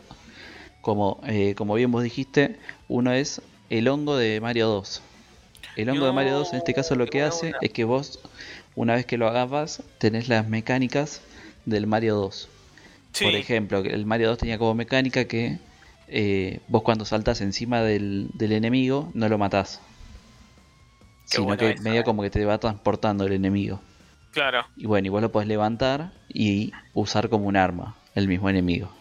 [0.82, 5.02] Como, eh, como bien vos dijiste, uno es el hongo de Mario 2.
[5.78, 8.20] El hongo de Mario 2 en este caso lo que hace es que vos,
[8.76, 11.22] una vez que lo agarras, tenés las mecánicas
[11.66, 12.50] del Mario 2.
[13.14, 13.26] sí.
[13.26, 15.60] Por ejemplo, el Mario 2 tenía como mecánica que
[16.08, 19.82] eh, vos cuando saltas encima del, del enemigo no lo matás.
[21.30, 22.04] Qué Sino que eso, medio eh.
[22.04, 23.82] como que te va transportando el enemigo.
[24.32, 24.66] Claro.
[24.76, 28.92] Y bueno, y vos lo podés levantar y usar como un arma, el mismo enemigo.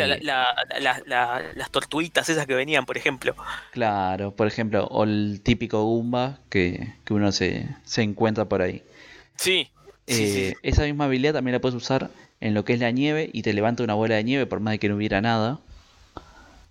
[0.00, 3.34] La- la- la- la- las tortuguitas esas que venían, por ejemplo.
[3.72, 8.82] Claro, por ejemplo, o el típico Goomba que, que uno se, se encuentra por ahí.
[9.36, 9.70] Sí.
[10.06, 10.56] Sí, Eh, sí.
[10.62, 13.52] Esa misma habilidad también la puedes usar en lo que es la nieve y te
[13.54, 15.60] levanta una bola de nieve por más de que no hubiera nada.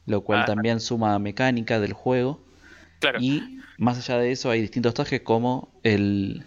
[0.05, 0.45] Lo cual Ah.
[0.45, 2.41] también suma mecánica del juego.
[2.99, 3.19] Claro.
[3.21, 6.43] Y más allá de eso hay distintos trajes como el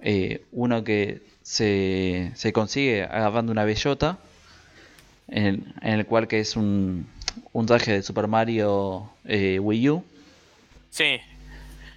[0.00, 4.18] eh, uno que se, se consigue agarrando una bellota,
[5.32, 7.06] en, en el cual que es un,
[7.52, 10.04] un traje de Super Mario eh, Wii U,
[10.90, 11.18] Sí.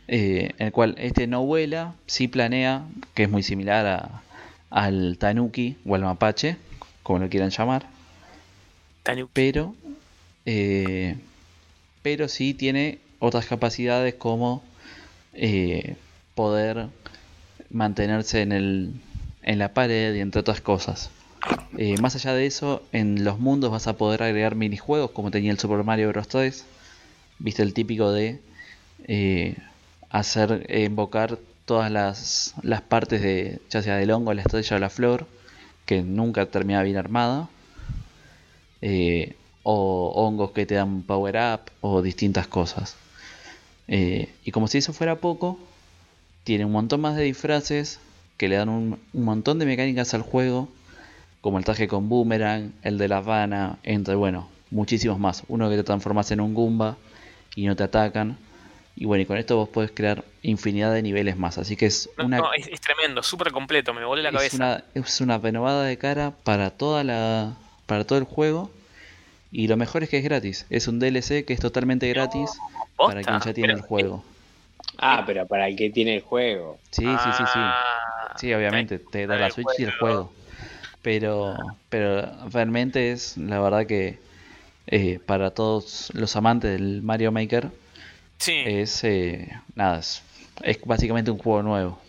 [0.08, 4.22] eh, en el cual este no vuela, sí planea, que es muy similar a-
[4.70, 6.58] al Tanuki o al Mapache,
[7.04, 7.86] como lo quieran llamar
[9.04, 9.32] Tanuki.
[9.34, 9.76] pero
[10.46, 11.16] eh,
[12.02, 14.64] pero sí tiene otras capacidades como
[15.34, 15.96] eh,
[16.36, 16.88] poder
[17.70, 18.94] mantenerse en el
[19.44, 21.10] en la pared y entre otras cosas
[21.78, 25.52] Eh, más allá de eso en los mundos vas a poder agregar minijuegos como tenía
[25.52, 26.28] el Super Mario Bros.
[26.28, 26.66] 3
[27.40, 28.40] viste el típico de
[29.08, 29.58] eh,
[30.10, 34.90] hacer invocar todas las, las partes de ya sea del hongo la estrella o la
[34.90, 35.28] flor
[35.86, 37.50] que nunca termina bien armada.
[38.82, 39.36] Eh,
[39.68, 42.96] o hongos que te dan power up o distintas cosas.
[43.88, 45.60] Y como si eso fuera poco,
[46.44, 48.00] tiene un montón más de disfraces
[48.38, 50.70] que le dan un, un montón de mecánicas al juego,
[51.46, 55.44] como el traje con boomerang, el de la rana, entre, bueno, muchísimos más.
[55.48, 56.98] Uno que te transformas en un Goomba
[57.56, 58.36] y no te atacan.
[58.96, 61.60] Y bueno, y con esto vos podés crear infinidad de niveles más.
[61.60, 64.34] Así que es No, una, no, es, es tremendo, súper completo, me volé la es
[64.34, 64.56] cabeza.
[64.58, 67.54] una, es una renovada de cara para toda la
[67.86, 68.72] para todo el juego
[69.52, 72.50] y lo mejor es que es gratis es un DLC que es totalmente gratis
[72.98, 74.24] para quien ya tiene pero- el juego
[74.98, 76.80] Ah, pero para el que tiene el juego.
[76.90, 77.60] Sí, sí, sí, sí.
[77.60, 80.32] Ah, Sí, obviamente, te da la Switch y el juego.
[81.06, 81.56] Pero,
[81.88, 84.18] pero realmente es la verdad que
[84.88, 87.70] eh, para todos los amantes del Mario Maker
[88.40, 90.24] Sí, es eh, nada, es,
[90.64, 92.02] es básicamente un juego nuevo.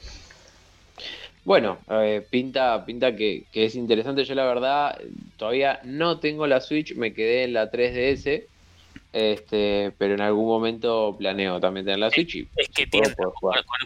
[1.45, 4.25] Bueno, eh, pinta, pinta que, que es interesante.
[4.25, 4.99] Yo la verdad
[5.37, 8.45] todavía no tengo la Switch, me quedé en la 3DS,
[9.13, 12.37] este, pero en algún momento planeo también tener la Switch.
[12.37, 13.25] Y es que tienta.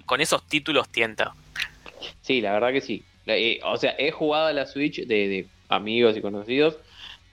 [0.06, 1.34] con esos títulos tienta.
[2.22, 3.02] Sí, la verdad que sí.
[3.36, 6.76] Eh, o sea, he jugado a la Switch de, de amigos y conocidos,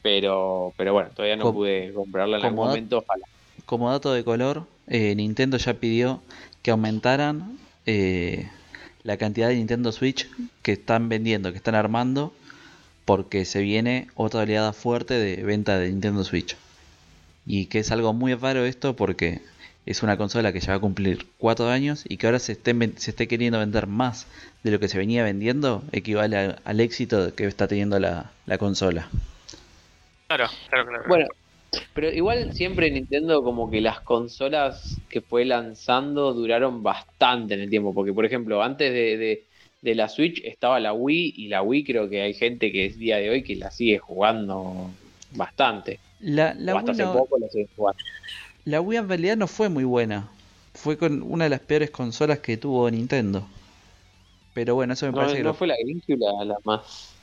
[0.01, 2.99] pero, pero bueno, todavía no pude comprarla en algún momento.
[2.99, 3.25] Ojalá.
[3.65, 6.21] Como dato de color, eh, Nintendo ya pidió
[6.61, 8.49] que aumentaran eh,
[9.03, 10.29] la cantidad de Nintendo Switch
[10.61, 12.33] que están vendiendo, que están armando,
[13.05, 16.55] porque se viene otra oleada fuerte de venta de Nintendo Switch.
[17.45, 19.41] Y que es algo muy raro esto porque
[19.87, 22.77] es una consola que ya va a cumplir 4 años y que ahora se, estén
[22.79, 24.27] ven- se esté queriendo vender más
[24.63, 28.57] de lo que se venía vendiendo, equivale a- al éxito que está teniendo la, la
[28.57, 29.07] consola.
[30.27, 31.03] Claro, claro, claro.
[31.07, 31.25] Bueno,
[31.93, 37.69] pero igual siempre Nintendo como que las consolas que fue lanzando duraron bastante en el
[37.69, 39.43] tiempo, porque por ejemplo, antes de, de-
[39.81, 42.97] de la Switch estaba la Wii y la Wii creo que hay gente que es
[42.97, 44.89] día de hoy que la sigue jugando
[45.35, 45.99] bastante.
[46.19, 47.99] La, la o hasta Wii hace no- poco la sigue jugando.
[48.67, 50.27] La Wii en realidad no fue muy buena.
[50.73, 53.47] Fue con una de las peores consolas que tuvo Nintendo.
[54.53, 57.13] Pero bueno, eso me No, parece que no fue la GameCube la, la más...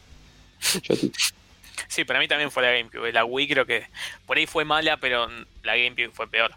[1.88, 3.12] Sí, para mí también fue la GameCube.
[3.12, 3.85] La Wii creo que
[4.26, 5.26] por ahí fue mala, pero
[5.62, 6.52] la GameCube fue peor.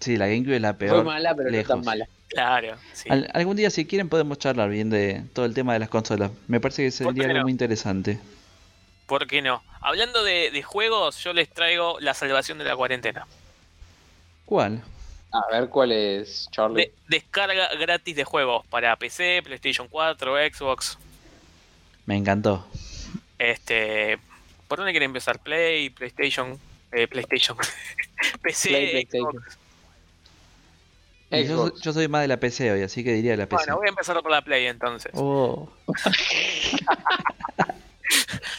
[0.00, 0.96] Sí, la GameCube es la peor.
[0.96, 1.68] Fue mala, pero no lejos.
[1.68, 2.06] tan mala.
[2.28, 3.08] Claro, sí.
[3.08, 6.30] Al- algún día, si quieren, podemos charlar bien de todo el tema de las consolas.
[6.46, 7.42] Me parece que sería algo no?
[7.44, 8.18] muy interesante.
[9.06, 9.62] ¿Por qué no?
[9.80, 13.26] Hablando de, de juegos, yo les traigo la salvación de la cuarentena.
[14.48, 14.82] ¿Cuál?
[15.30, 16.84] A ver cuál es, Charlie.
[16.86, 20.96] De- descarga gratis de juegos para PC, PlayStation 4, Xbox.
[22.06, 22.66] Me encantó.
[23.38, 24.18] Este,
[24.66, 25.38] ¿por dónde quieren empezar?
[25.38, 26.58] Play, PlayStation,
[26.92, 27.58] eh, PlayStation,
[28.42, 29.32] PC, Play, PlayStation.
[31.30, 31.82] Xbox.
[31.82, 33.64] Yo, soy más de la PC hoy, así que diría la PC.
[33.64, 35.12] Bueno, voy a empezar por la Play entonces.
[35.14, 35.68] Oh,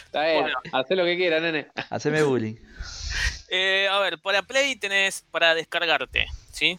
[0.06, 0.58] Está bien, bueno.
[0.71, 1.65] hacé lo que quieras, nene.
[1.89, 2.54] haceme bullying.
[3.49, 6.77] Eh, a ver, para Play tenés para descargarte, ¿sí?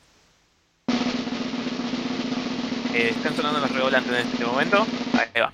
[2.94, 4.86] Eh, están sonando los revolantes en este momento.
[5.14, 5.52] Ahí va.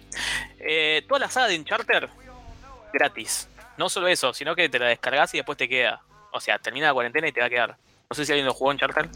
[0.58, 2.08] Eh, toda la saga de Uncharted
[2.92, 3.48] gratis.
[3.76, 6.00] No solo eso, sino que te la descargas y después te queda.
[6.32, 7.76] O sea, termina la cuarentena y te va a quedar.
[8.08, 9.08] No sé si alguien lo jugó Uncharted.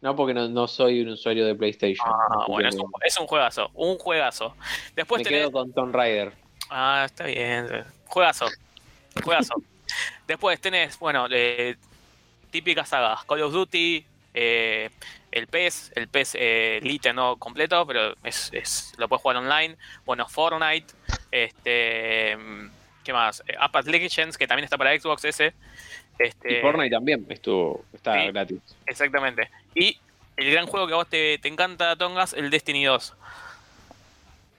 [0.00, 2.06] No, porque no, no soy un usuario de PlayStation.
[2.06, 3.70] Ah, bueno, que es un, es un juegazo.
[3.74, 4.54] Un juegazo.
[4.94, 5.40] Después me tenés.
[5.40, 6.32] quedo con Tomb Raider.
[6.70, 7.84] Ah, está bien.
[8.06, 8.46] Juegazo.
[9.22, 9.54] Juegazo.
[10.26, 11.76] Después tenés, bueno, eh,
[12.50, 13.24] típicas sagas.
[13.24, 14.04] Call of Duty,
[14.34, 14.90] eh,
[15.30, 19.76] el PES, el PES eh, Elite no completo, pero es, es- lo puedes jugar online.
[20.04, 20.94] Bueno, Fortnite,
[21.30, 22.36] este,
[23.04, 23.42] ¿qué más?
[23.58, 25.52] Apex Legends, que también está para Xbox ese.
[26.18, 28.28] Este, Y Fortnite también estuvo, está sí.
[28.28, 28.58] gratis.
[28.86, 29.50] Exactamente.
[29.74, 29.98] Y
[30.36, 33.14] el gran juego que a vos te, te encanta, Tongas, el Destiny 2.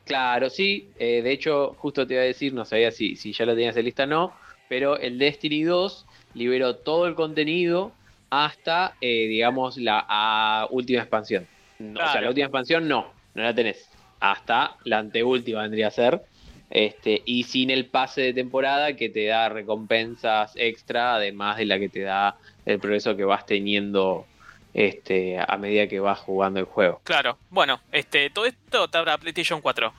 [0.06, 0.90] Claro, sí.
[1.00, 3.76] eh, de hecho, justo te iba a decir, no sabía si, si ya lo tenías
[3.76, 4.34] en lista o no,
[4.70, 7.92] pero el Destiny 2 liberó todo el contenido
[8.30, 11.48] hasta, eh, digamos, la última expansión.
[11.80, 13.90] No, O sea, la última expansión no, no la tenés.
[14.20, 16.22] Hasta la anteúltima vendría a ser.
[16.70, 21.80] Este, y sin el pase de temporada que te da recompensas extra, además de la
[21.80, 24.26] que te da el progreso que vas teniendo
[24.74, 27.02] este, a medida que vas jugando el juego.
[27.04, 29.94] Claro, bueno, este, todo esto está para PlayStation 4.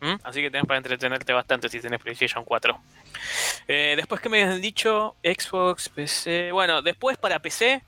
[0.00, 0.14] ¿Mm?
[0.22, 2.78] Así que tenés para entretenerte bastante si tenés PlayStation 4.
[3.68, 6.52] Eh, después que me habían dicho Xbox, PC.
[6.52, 7.82] Bueno, después para PC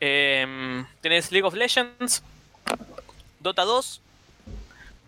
[0.00, 2.22] em, tenés League of Legends,
[3.38, 4.00] Dota 2.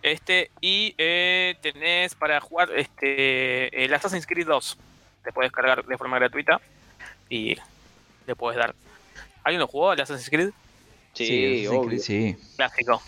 [0.03, 4.77] Este, y eh, tenés para jugar este, el Assassin's Creed 2.
[5.25, 6.61] Te puedes cargar de forma gratuita
[7.31, 7.57] y
[8.27, 8.75] le puedes dar.
[9.45, 10.51] ¿Alguien lo jugó al Assassin's Creed?
[11.13, 11.89] Sí, Assassin's obvio.
[11.89, 12.37] Creed, sí.
[12.57, 13.03] Clásico.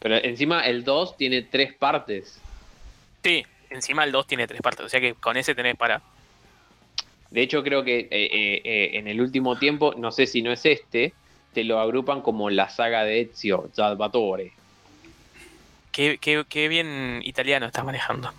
[0.00, 2.40] Pero encima el 2 tiene tres partes.
[3.22, 6.00] Sí, encima el 2 tiene tres partes, o sea que con ese tenés para.
[7.30, 10.52] De hecho, creo que eh, eh, eh, en el último tiempo, no sé si no
[10.52, 11.14] es este,
[11.54, 14.52] te lo agrupan como la saga de Ezio, Salvatore.
[15.92, 18.32] Qué, qué- qué bien italiano estás manejando.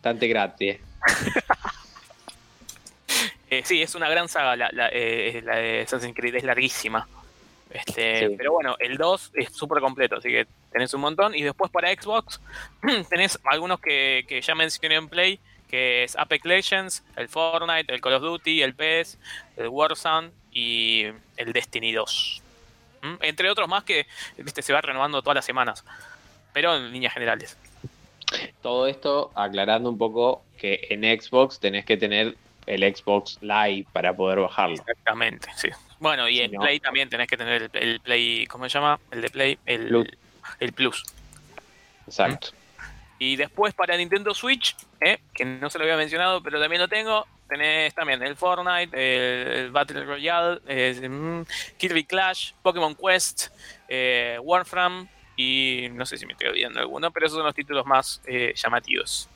[0.00, 0.80] Tante grazie.
[3.50, 7.08] Eh, sí, es una gran saga la, la, eh, la de Assassin's Creed, es larguísima.
[7.70, 8.34] Este, Sí.
[8.36, 11.34] Pero bueno, el 2 es súper completo, así que tenés un montón.
[11.34, 12.40] Y después para Xbox
[13.10, 18.00] tenés algunos que, que ya mencioné en Play, que es Apex Legends, el Fortnite, el
[18.00, 19.18] Call of Duty, el PES,
[19.56, 21.04] el Warzone y
[21.36, 22.42] el Destiny 2.
[23.02, 23.14] ¿Mm?
[23.20, 24.06] Entre otros más que
[24.36, 25.84] viste, se va renovando todas las semanas.
[26.52, 27.56] Pero en líneas generales.
[28.62, 34.14] Todo esto aclarando un poco que en Xbox tenés que tener el Xbox Live para
[34.14, 34.76] poder bajarlo.
[34.76, 35.68] Exactamente, sí.
[36.00, 38.70] Bueno, y Si en no- Play también tenés que tener el, el Play, ¿cómo se
[38.70, 38.98] llama?
[39.10, 40.08] El de Play, el Plus.
[40.60, 41.04] el Plus.
[42.06, 42.48] Exacto.
[43.18, 45.18] Y después para Nintendo Switch, ¿eh?
[45.34, 49.48] que no se lo había mencionado, pero también lo tengo, tenés también el Fortnite, el,
[49.64, 51.42] el Battle Royale, eh, mm,
[51.78, 53.48] Kirby Clash, Pokémon Quest,
[53.88, 57.84] eh, Warframe y no sé si me estoy olvidando alguno, pero esos son los títulos
[57.86, 59.28] más eh, llamativos.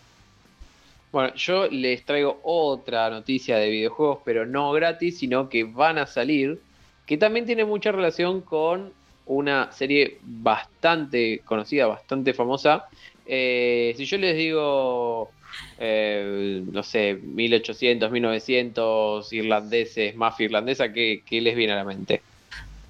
[1.12, 6.06] Bueno, yo les traigo otra noticia de videojuegos, pero no gratis, sino que van a
[6.06, 6.58] salir,
[7.06, 8.94] que también tiene mucha relación con
[9.26, 12.86] una serie bastante conocida, bastante famosa.
[13.26, 15.30] Eh, si yo les digo,
[15.78, 22.22] eh, no sé, 1800, 1900, irlandeses, mafia irlandesa, ¿qué, les viene a la mente?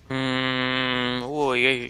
[0.09, 1.89] Mm, uy, eh,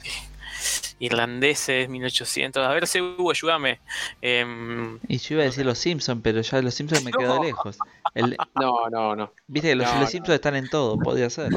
[1.05, 2.65] irlandeses, 1800.
[2.65, 2.85] A ver,
[3.19, 3.81] Hugo, ayúdame.
[4.21, 7.43] Em, Y yo iba a decir los Simpsons, pero ya los Simpsons me quedo No.
[7.45, 7.77] lejos.
[8.15, 9.33] El- No, no, no.
[9.49, 10.07] Viste que los, No, los no.
[10.09, 11.51] Simpsons están en todo, podría ser.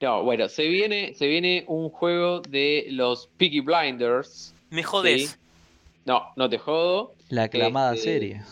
[0.00, 4.54] No, bueno, se viene, se viene un juego de los Peaky Blinders.
[4.70, 5.30] me jodés.
[5.32, 5.36] Sí.
[6.06, 7.12] No, no te jodo.
[7.28, 8.42] La aclamada Este, serie.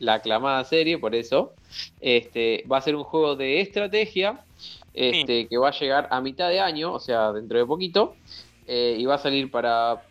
[0.00, 1.52] La aclamada serie, por eso.
[2.00, 4.40] Este, va a ser un juego de estrategia.
[4.94, 8.16] Este, que va a llegar a mitad de año, o sea, dentro de poquito.
[8.70, 10.02] Eh, y va a salir para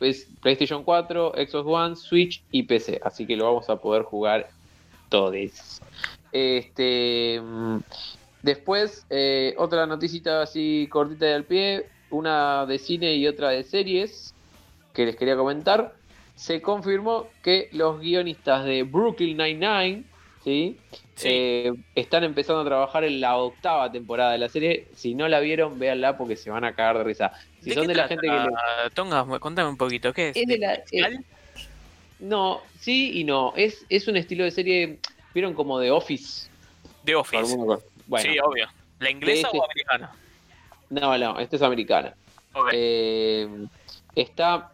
[0.41, 2.99] PlayStation 4, Xbox One, Switch y PC.
[3.03, 4.49] Así que lo vamos a poder jugar
[5.10, 5.36] todos.
[6.32, 7.39] Este,
[8.41, 11.86] después, eh, otra noticita así cortita de al pie.
[12.10, 14.34] Una de cine y otra de series
[14.91, 15.93] que les quería comentar.
[16.34, 20.03] Se confirmó que los guionistas de Brooklyn Nine-Nine,
[20.43, 20.80] ¿sí?
[21.14, 21.28] Sí.
[21.30, 24.88] Eh, están empezando a trabajar en la octava temporada de la serie.
[24.95, 27.34] Si no la vieron, véanla porque se van a cagar de risa.
[27.68, 28.89] Si ¿De son qué de la gente que le...
[28.91, 30.38] Tonga, contame un poquito, ¿qué es?
[30.38, 30.80] Es de la-?
[32.20, 33.51] No, sí y no.
[33.57, 34.99] Es, es un estilo de serie.
[35.34, 36.49] ¿Vieron como de Office?
[37.03, 37.57] De Office.
[38.07, 38.70] Bueno, sí, obvio.
[38.99, 40.11] ¿La inglesa o americana?
[40.89, 42.15] no, no, esta es americana.
[42.72, 43.47] Eh,
[44.15, 44.72] está.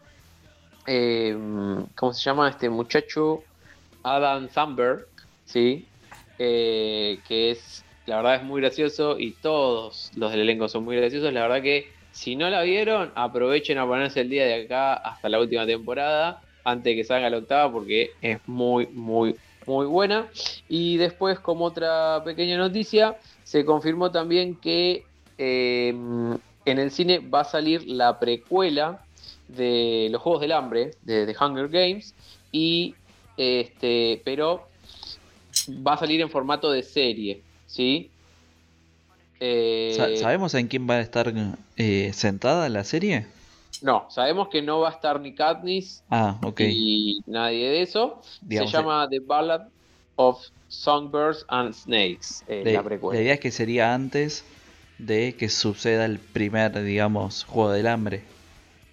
[0.86, 1.36] eh,
[1.96, 3.44] ¿Cómo se llama este muchacho?
[4.04, 5.08] Adam Thunberg,
[5.46, 5.88] ¿sí?
[6.38, 7.84] Eh, que es.
[8.06, 11.34] La verdad es muy gracioso y todos los del elenco son muy graciosos.
[11.34, 15.30] La verdad que si no la vieron, aprovechen a ponerse el día de acá hasta
[15.30, 19.36] la última temporada, antes de que salga la octava, porque es muy, muy,
[19.66, 20.28] muy buena.
[20.70, 25.04] Y después, como otra pequeña noticia, se confirmó también que
[25.40, 29.04] eh, en el cine va a salir la precuela
[29.48, 32.14] de los Juegos del Hambre, de The Hunger Games,
[32.52, 32.94] y
[33.38, 34.68] este, pero
[35.70, 38.12] va a salir en formato de serie, ¿sí?
[39.46, 41.32] Eh, Sa- ¿Sabemos en quién va a estar
[41.78, 43.28] eh, sentada la serie?
[43.82, 48.22] no, sabemos que no va a estar ni Katniss Ah, y nadie de eso.
[48.42, 49.70] Digamos, Se llama The Ballad
[50.16, 54.44] of Songbirds and Snakes, eh, la, la idea es que sería antes
[54.98, 58.24] de que suceda el primer, digamos, juego del hambre.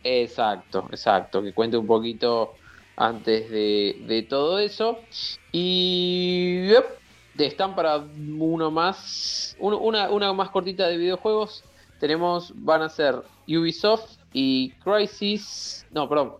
[0.02, 2.58] Exacto, exacto, que cuente un poquito
[2.96, 5.08] antes de, de todo eso.
[5.52, 6.99] Y yep,
[7.46, 11.64] están para uno más, una, una más cortita de videojuegos.
[11.98, 16.34] Tenemos, van a ser Ubisoft y Crysis, no, perdón,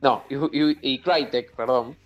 [0.00, 1.96] no, y Crytek, perdón.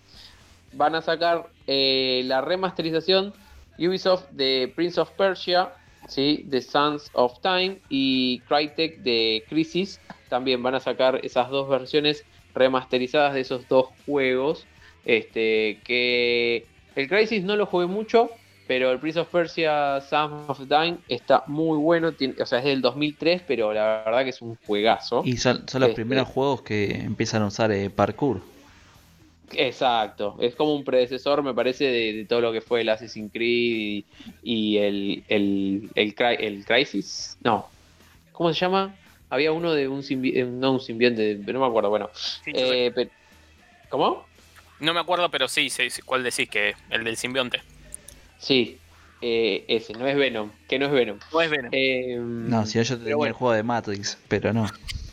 [0.71, 3.33] Van a sacar eh, la remasterización
[3.77, 5.73] Ubisoft de Prince of Persia,
[6.07, 6.45] ¿sí?
[6.49, 9.99] The Sons of Time y Crytek de Crisis.
[10.29, 14.65] También van a sacar esas dos versiones remasterizadas de esos dos juegos.
[15.05, 16.65] Este, que
[16.95, 18.31] el Crisis no lo jugué mucho,
[18.67, 22.13] pero el Prince of Persia Sons of Time está muy bueno.
[22.13, 25.23] tiene- o sea, es del 2003, pero la verdad que es un juegazo.
[25.25, 28.41] Y son, son los Este- primeros juegos que empiezan a usar eh, parkour.
[29.51, 33.31] Exacto, es como un predecesor, me parece, de, de todo lo que fue el Assassin's
[33.33, 34.05] Creed y,
[34.43, 37.35] y el, el, el, Crisis.
[37.43, 37.67] No,
[38.31, 38.95] ¿cómo se llama?
[39.29, 41.89] Había uno de un simbionte, no un simbionte, pero no me acuerdo.
[41.89, 42.09] Bueno,
[42.53, 42.91] eh,
[43.89, 44.28] ¿cómo?
[44.79, 47.61] No me acuerdo, pero sí, sí, sí, ¿cuál decís que el del simbionte?
[48.39, 48.77] Sí,
[49.21, 51.19] eh, ese, no es Venom, que no es Venom.
[51.33, 51.71] No es Venom.
[51.73, 53.31] Eh, No, si yo tenía bueno.
[53.31, 54.67] el juego de Matrix, pero no.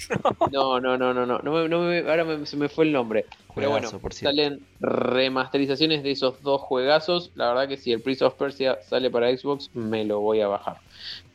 [0.53, 2.93] No, no, no, no, no, no, me- no me- ahora me- se me fue el
[2.93, 3.27] nombre.
[3.55, 7.33] Pero bueno, por salen remasterizaciones de esos dos juegazos.
[7.35, 10.47] La verdad que si el Prince of Persia sale para Xbox, me lo voy a
[10.49, 10.79] bajar.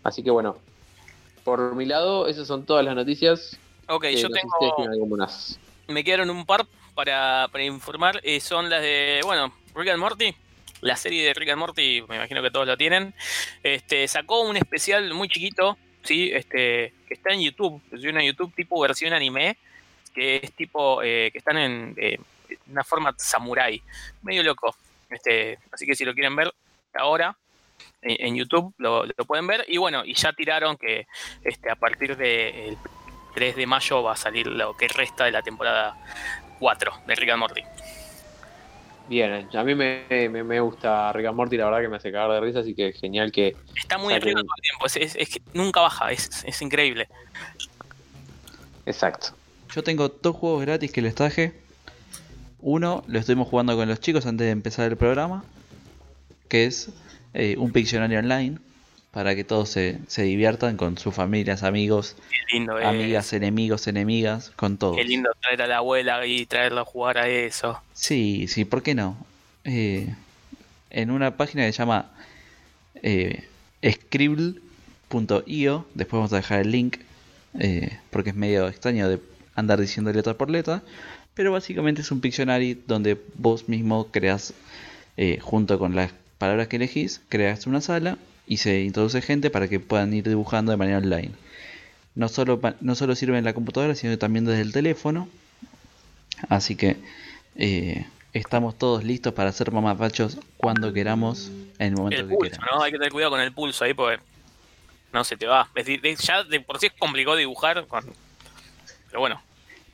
[0.04, 0.58] Así que bueno,
[1.44, 3.58] por mi lado, esas son todas las noticias.
[3.90, 5.18] Ok, Eh, yo no sé si tengo.
[5.88, 6.66] Me quedaron un par
[7.06, 8.20] para, informar.
[8.24, 10.36] eh, son las de, bueno, Rick and Morty.
[10.82, 13.14] La serie de Rick and Morty, me imagino que todos lo tienen.
[13.64, 16.32] Este, sacó un especial muy chiquito, ¿sí?
[16.34, 17.82] Este, que está en YouTube.
[17.92, 19.58] Es una YouTube tipo versión anime,
[20.14, 22.20] que es tipo, eh, que están en eh,
[22.68, 23.82] una forma samurai.
[24.24, 24.76] Medio loco.
[25.10, 26.54] Este, así que si lo quieren ver
[26.94, 27.36] ahora,
[28.02, 29.66] en, YouTube lo, pueden ver.
[29.68, 31.08] Y bueno, y ya tiraron que
[31.44, 32.78] este, a partir del
[33.36, 35.96] 3 de mayo va a salir lo que resta de la temporada
[36.62, 37.62] 4 de Rick and Morty.
[39.10, 42.12] Bien, a mí me, me, me gusta Rick and Morty, la verdad que me hace
[42.12, 43.56] cagar de risa, así que genial que.
[43.76, 47.10] Está muy arriba todo el tiempo, es, es- es que nunca baja, es, es increíble.
[48.86, 49.30] Exacto.
[49.74, 51.54] Yo tengo dos juegos gratis que les traje.
[52.60, 55.44] Uno lo estuvimos jugando con los chicos antes de empezar el programa,
[56.48, 56.90] que es
[57.34, 58.60] eh, un Pictionary online,
[59.12, 62.16] para que todos se, se diviertan con sus familias, amigos,
[62.52, 62.70] es.
[62.84, 64.96] amigas, enemigos, enemigas, con todos.
[64.96, 67.80] Qué lindo traer a la abuela y traerla a jugar a eso.
[67.94, 69.18] Sí, sí, ¿por qué no?
[69.66, 70.16] Eh,
[70.90, 72.10] en una página que se llama
[73.04, 73.44] eh,
[73.86, 76.98] scribble.io, después vamos a dejar el link,
[77.60, 79.20] eh, porque es medio extraño de
[79.56, 80.84] andar diciendo letra por letra,
[81.34, 84.54] pero básicamente es un Pictionary donde vos mismo creas,
[85.18, 88.18] eh, junto con las palabras que elegís, creas una sala
[88.52, 91.32] y se introduce gente para que puedan ir dibujando de manera online.
[92.16, 95.30] No solo, no solo sirve en la computadora, sino también desde el teléfono.
[96.50, 96.98] Así que
[97.56, 101.50] eh, estamos todos listos para hacer mamapachos cuando queramos,
[101.80, 102.76] en el momento El que pulso, queramos.
[102.76, 102.84] ¿no?
[102.84, 104.22] Hay que tener cuidado con el pulso ahí porque
[105.14, 105.70] no se te va.
[105.74, 108.04] Es decir, de- ya de por sí es complicado dibujar, con-
[109.08, 109.42] pero bueno.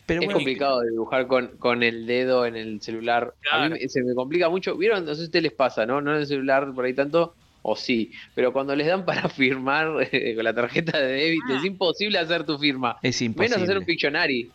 [0.07, 3.35] Pero Es bueno, complicado dibujar con, con el dedo en el celular.
[3.51, 3.89] A mí Claro.
[3.89, 4.75] se me complica mucho.
[4.77, 5.05] ¿Vieron?
[5.05, 6.01] No sé si a ustedes les pasa, ¿no?
[6.01, 7.35] No en el celular por ahí tanto,
[7.67, 8.11] o sí.
[8.33, 12.45] Pero cuando les dan para firmar eh, con la tarjeta de débito, es imposible hacer
[12.45, 12.97] tu firma.
[13.01, 13.85] es Menos hacer un imposible.
[13.85, 14.51] Pictionary.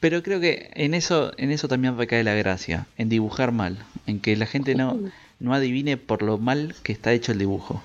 [0.00, 4.20] Pero creo que en eso, en eso también recae la gracia, en dibujar mal, en
[4.20, 4.98] que la gente no,
[5.40, 7.82] no adivine por lo mal que está hecho el dibujo.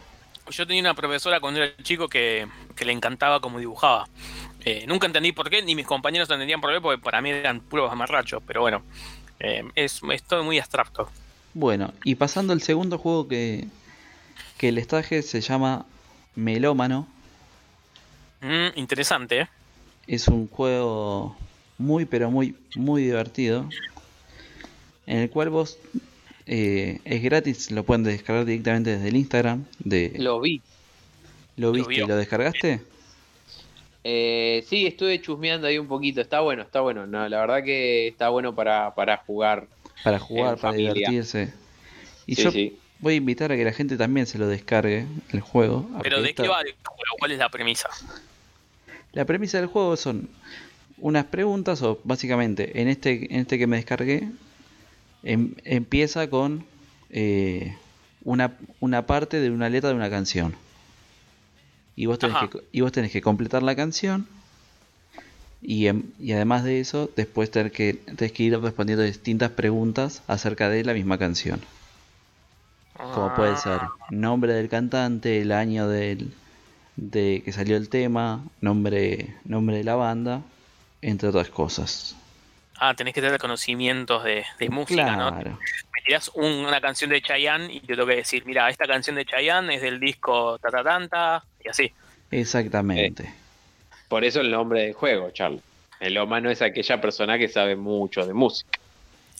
[0.49, 4.07] Yo tenía una profesora cuando era chico que, que le encantaba cómo dibujaba.
[4.63, 7.59] Eh, nunca entendí por qué, ni mis compañeros entendían por qué, porque para mí eran
[7.61, 8.83] puros amarrachos, pero bueno,
[9.39, 11.09] eh, es, es todo muy abstracto.
[11.53, 13.67] Bueno, y pasando al segundo juego que,
[14.57, 15.85] que les traje, se llama
[16.35, 17.07] Melómano.
[18.41, 19.47] Mm, interesante, ¿eh?
[20.07, 21.35] Es un juego
[21.77, 23.67] muy pero muy muy divertido
[25.07, 25.77] en el cual vos
[26.45, 30.61] eh, es gratis, lo pueden descargar directamente desde el Instagram de Lo vi.
[31.57, 32.07] ¿Lo viste y vio.
[32.07, 32.81] lo descargaste?
[34.03, 36.21] Eh, sí, estuve chusmeando ahí un poquito.
[36.21, 37.07] Está bueno, está bueno.
[37.07, 39.67] No, la verdad que está bueno para, para jugar.
[40.03, 40.93] Para jugar, para familia.
[40.93, 41.53] divertirse.
[42.27, 42.77] Y Sí, yo sí.
[43.05, 45.87] Voy a invitar a que la gente también se lo descargue el juego.
[46.01, 47.15] Pero ¿de esta- qué va el juego?
[47.19, 47.87] ¿Cuál es la premisa?
[49.13, 50.27] La premisa del juego son
[50.97, 54.27] unas preguntas o básicamente en este en este que me descargué
[55.21, 56.65] em- empieza con
[57.11, 57.77] eh,
[58.23, 60.55] una, una parte de una letra de una canción.
[61.95, 62.49] Y vos tenés, Ajá.
[62.49, 64.27] que, y vos tenés que completar la canción.
[65.61, 70.23] Y, em- y además de eso, después tenés que, tenés que ir respondiendo distintas preguntas
[70.27, 71.61] acerca de la misma canción.
[72.97, 73.79] Como puede ser
[74.09, 76.33] nombre del cantante, el año del,
[76.95, 80.41] de que salió el tema, nombre, nombre de la banda,
[81.01, 82.15] entre otras cosas.
[82.77, 85.29] Ah, tenés que tener conocimientos de, de música, ¿no?
[85.31, 85.51] Claro.
[85.93, 89.15] Me tirás un- una canción de Chayanne y te tengo que decir, mira, esta canción
[89.15, 91.91] de Chayanne es del disco ta ta tanta y así.
[92.31, 93.33] Exactamente.
[94.09, 95.61] Por eso el nombre del juego, Charlie.
[95.99, 98.77] El humano es aquella persona que sabe mucho de música.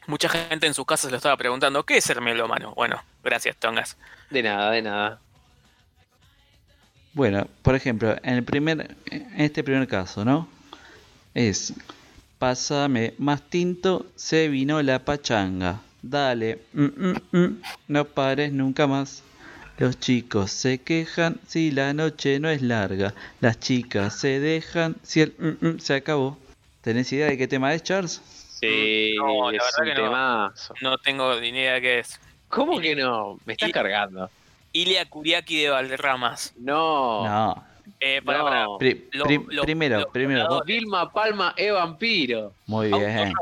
[0.07, 2.73] Mucha gente en sus casas lo estaba preguntando, ¿qué es ser melómano?
[2.75, 3.97] Bueno, gracias, Tongas.
[4.29, 5.19] De nada, de nada.
[7.13, 10.47] Bueno, por ejemplo, en el primer, en este primer caso, ¿no?
[11.33, 11.73] Es
[12.37, 15.81] pásame más tinto, se vino la pachanga.
[16.01, 19.23] Dale, mm, mm, mm, no pares nunca más.
[19.77, 23.13] Los chicos se quejan si la noche no es larga.
[23.41, 26.37] Las chicas se dejan si el mm, mm, se acabó.
[26.81, 28.21] ¿Tenés idea de qué tema es, Charles?
[28.69, 30.07] Sí, No, la es verdad un que no.
[30.09, 30.73] temazo.
[30.81, 32.19] No tengo ni idea de qué es.
[32.49, 33.39] ¿Cómo que no?
[33.45, 34.29] Me estás cargando.
[34.73, 36.53] Ilia Kuriaki de Valderramas.
[36.57, 37.25] No.
[37.27, 37.63] No.
[37.99, 38.43] Eh, para, No.
[38.45, 38.65] para.
[38.79, 42.53] Pri- Lo- pri- lo- primero, lo- primero, Vilma Palma es vampiro.
[42.65, 43.33] muy bien.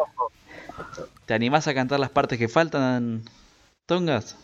[1.26, 3.24] ¿Te animás a cantar las partes que faltan,
[3.86, 4.38] Tongas?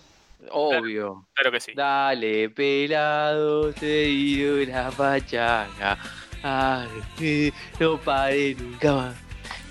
[0.51, 1.25] Obvio.
[1.34, 1.73] Claro que sí.
[1.75, 5.97] Dale, pelado, te dio la pachanga.
[6.41, 9.15] Ay, no pare nunca más.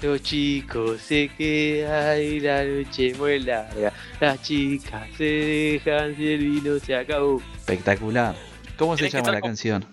[0.01, 3.93] Los chicos se quedan y la noche muy larga.
[4.21, 7.43] Las chicas se dejan si el vino se acabó.
[7.57, 8.37] Espectacular.
[8.77, 9.85] ¿Cómo se llama la con- canción?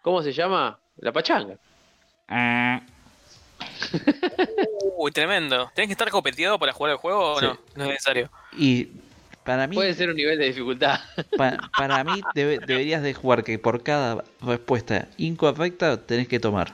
[0.00, 0.78] ¿Cómo se llama?
[0.96, 1.56] La pachanga.
[2.28, 2.80] Ah,
[4.96, 5.70] Uy, tremendo.
[5.74, 7.46] ¿Tenés que estar copeteado para jugar el juego o Sí.
[7.46, 7.58] no?
[7.76, 8.30] No es necesario.
[8.56, 8.88] Y
[9.44, 11.00] Para mí, Puede ser un nivel de dificultad.
[11.36, 16.72] pa- para mí debe- deberías de jugar que por cada respuesta incorrecta tenés que tomar.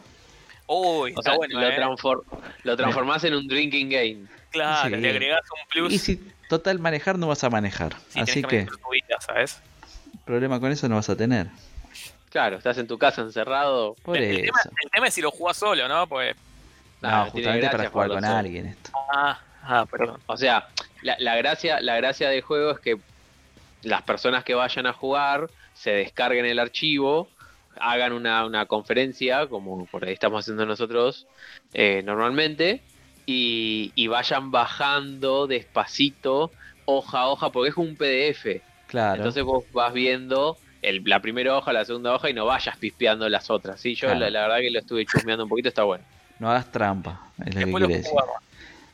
[0.72, 2.16] Uy, O está sea, bueno, lo, eh.
[2.62, 4.26] lo transformás en un drinking game.
[4.50, 4.96] Claro, Sí.
[5.02, 5.92] le agregás un plus.
[5.92, 6.16] Y si
[6.48, 7.94] total manejar no vas a manejar.
[8.08, 9.60] sí, Así que tu vida, ¿sabes?
[10.24, 11.48] problema con eso no vas a tener.
[12.30, 13.96] Claro, estás en tu casa encerrado.
[14.04, 14.40] Por el, eso.
[14.44, 16.06] tema, el tema es si lo jugás solo, ¿no?
[16.06, 16.36] Pues.
[17.00, 18.36] No, justamente para jugar con solo.
[18.36, 18.90] alguien esto.
[19.12, 20.20] Ah, ah, perdón.
[20.26, 20.68] O sea,
[21.02, 22.96] la, la gracia, la gracia del juego es que
[23.82, 27.28] las personas que vayan a jugar se descarguen el archivo,
[27.78, 31.26] hagan una, una conferencia, como por ahí estamos haciendo nosotros
[31.74, 32.80] eh, normalmente,
[33.26, 36.50] y, y vayan bajando despacito,
[36.84, 38.60] hoja a hoja, porque es un PDF.
[38.88, 39.16] Claro.
[39.16, 43.28] Entonces vos vas viendo el- la primera hoja, la segunda hoja y no vayas pispeando
[43.28, 43.80] las otras.
[43.80, 44.20] Sí, yo Claro.
[44.20, 46.02] la, la verdad que lo estuve chusmeando un poquito, está bueno.
[46.38, 48.12] No hagas trampa, es lo Después decir.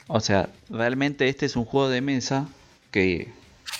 [0.08, 2.46] O sea, realmente este es un juego de mesa
[2.90, 3.32] que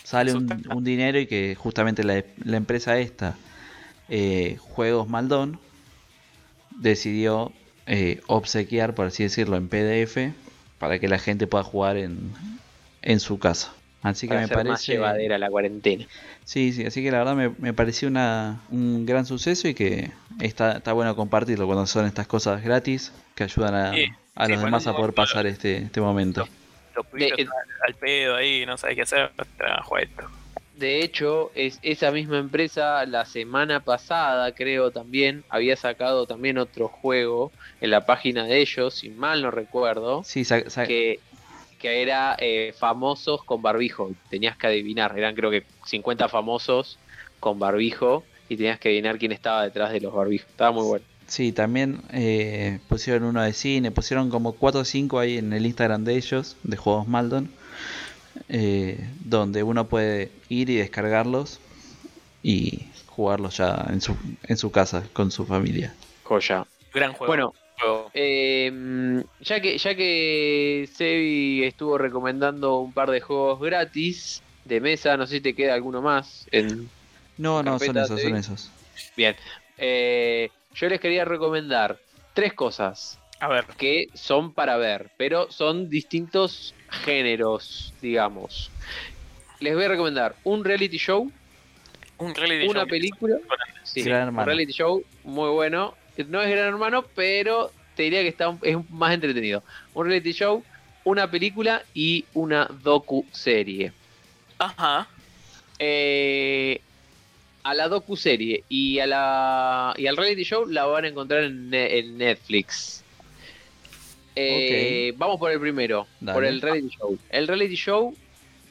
[0.05, 3.37] sale un dinero y que justamente la, la empresa esta,
[4.09, 5.59] eh, Juegos Maldón,
[6.71, 7.53] decidió
[7.87, 10.33] eh, obsequiar, por así decirlo, en PDF
[10.79, 12.33] para que la gente pueda jugar en,
[13.03, 13.73] en su casa.
[14.03, 14.93] Así que para me hacer más parece...
[14.93, 16.07] llevadera la cuarentena.
[16.45, 20.11] Sí, sí, así que la verdad me, me pareció una, un gran suceso y que
[20.41, 24.53] está, está bueno compartirlo cuando son estas cosas gratis que ayudan a, Sí, a sí,
[24.53, 26.47] los demás a poder pasar este, este momento.
[26.95, 29.31] Los pibitos De- están al pedo ahí, no sabés qué hacer.
[29.85, 30.23] Juega esto.
[30.77, 36.89] De hecho, es esa misma empresa la semana pasada, creo también, había sacado también otro
[36.89, 37.51] juego
[37.81, 40.45] en la página de ellos, si mal no recuerdo, Sí,
[40.87, 41.21] que,
[41.79, 44.13] que era eh, famosos con barbijo.
[44.29, 46.99] Tenías que adivinar, eran creo que 50 famosos
[47.41, 50.51] con barbijo y tenías que adivinar quién estaba detrás de los barbijos.
[50.51, 51.05] Estaba muy bueno.
[51.27, 55.65] sí, también eh, pusieron uno de cine, pusieron como 4 o 5 ahí en el
[55.65, 57.51] Instagram de ellos, de Juegos Maldon,
[58.49, 61.61] eh, donde uno puede ir y descargarlos
[62.43, 65.95] y jugarlos ya en su, en su casa con su familia.
[66.23, 66.67] Joya.
[66.93, 67.27] Gran juego.
[67.27, 67.55] Bueno.
[68.15, 75.17] Eh, ya que ya que Sebi estuvo recomendando un par de juegos gratis de mesa,
[75.19, 76.47] no sé si te queda alguno más.
[76.53, 76.89] En...
[77.37, 78.39] No, no, son esos, son vi.
[78.39, 78.71] esos.
[79.15, 79.37] Bien,
[79.77, 81.99] Eh, yo les quería recomendar
[82.33, 88.71] tres cosas A ver, que son para ver, pero son distintos géneros, digamos.
[89.61, 91.31] Les voy a recomendar un reality show,
[92.19, 92.89] un reality una show.
[92.89, 93.37] película,
[93.83, 94.47] sí, Gran un Hermano.
[94.47, 95.95] reality show muy bueno.
[96.29, 99.63] No es Gran Hermano, pero te diría que está un- es más entretenido.
[99.95, 100.63] Un reality show,
[101.05, 103.93] una película y una docu serie.
[104.59, 105.09] Ajá.
[105.79, 106.81] Eh,
[107.63, 111.45] a la docu serie y a la y al reality show la van a encontrar
[111.45, 111.71] en
[112.19, 113.03] Netflix.
[114.37, 116.35] Eh, Vamos por el primero, Dale.
[116.35, 117.19] por el reality show.
[117.31, 118.15] El reality show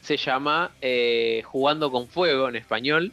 [0.02, 3.12] se llama eh, Jugando con Fuego en español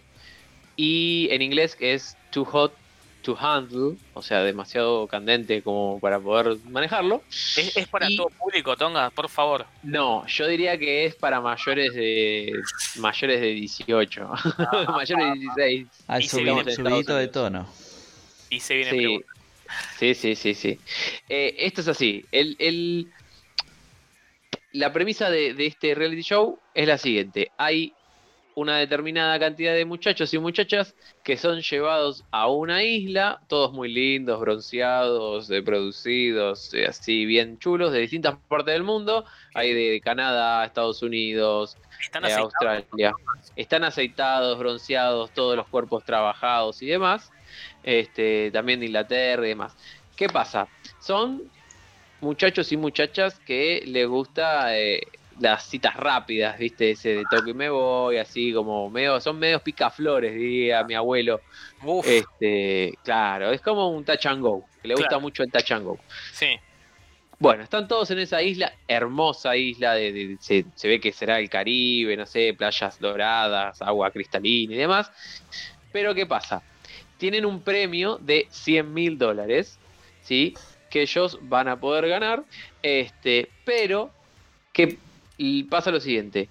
[0.77, 2.75] y en inglés que es Too Hot
[3.23, 7.23] to Handle, o sea, demasiado candente como para poder manejarlo.
[7.31, 9.65] Es, es para Y- todo público, Tonga, por favor.
[9.85, 12.53] No, yo diría que es para mayores de
[12.99, 14.29] mayores de 18,
[14.89, 15.87] mayores de 16.
[16.09, 17.67] Ah, viene en subidito de tono.
[18.51, 19.21] Y se viene Sí.
[19.99, 20.55] Sí, sí, sí.
[20.55, 20.79] sí.
[21.29, 22.25] Eh, esto es así.
[22.33, 23.09] El, el-
[24.73, 27.51] la premisa de, de este reality show es la siguiente.
[27.59, 27.93] Hay
[28.55, 30.95] una determinada cantidad de muchachos y muchachas
[31.25, 37.59] que son llevados a una isla, todos muy lindos, bronceados, eh, producidos, eh, así bien
[37.59, 39.25] chulos, de distintas partes del mundo.
[39.55, 42.33] Hay de Canadá, Estados Unidos, Están eh.
[42.33, 43.13] Australia.
[43.57, 47.31] Están aceitados, bronceados, todos los cuerpos trabajados y demás.
[47.83, 49.75] Este, también de Inglaterra y demás.
[50.17, 50.69] ¿Qué pasa?
[50.99, 51.43] Son
[52.21, 55.01] muchachos y muchachas que les gusta eh,
[55.41, 56.93] las citas rápidas, ¿viste?
[56.93, 61.43] Ese de toque y me voy, así como medio, son medios picaflores, diría mi abuelo.
[61.85, 65.23] Uf, Este, claro, es como un touch and go, que le gusta Claro.
[65.23, 65.99] mucho el touch and go.
[66.33, 66.57] sí.
[67.39, 71.41] Bueno, están todos en esa isla, hermosa isla, de, de- se, se ve que será
[71.41, 75.11] el Caribe, no sé, playas doradas, agua cristalina y demás.
[75.91, 76.63] Pero ¿qué pasa?
[77.23, 79.79] Tienen un premio de 100 mil dólares,
[80.23, 80.55] ¿sí?
[80.91, 82.43] Que ellos van a poder ganar,
[82.83, 84.11] este, pero
[84.73, 84.99] que
[85.71, 86.49] pasa lo siguiente,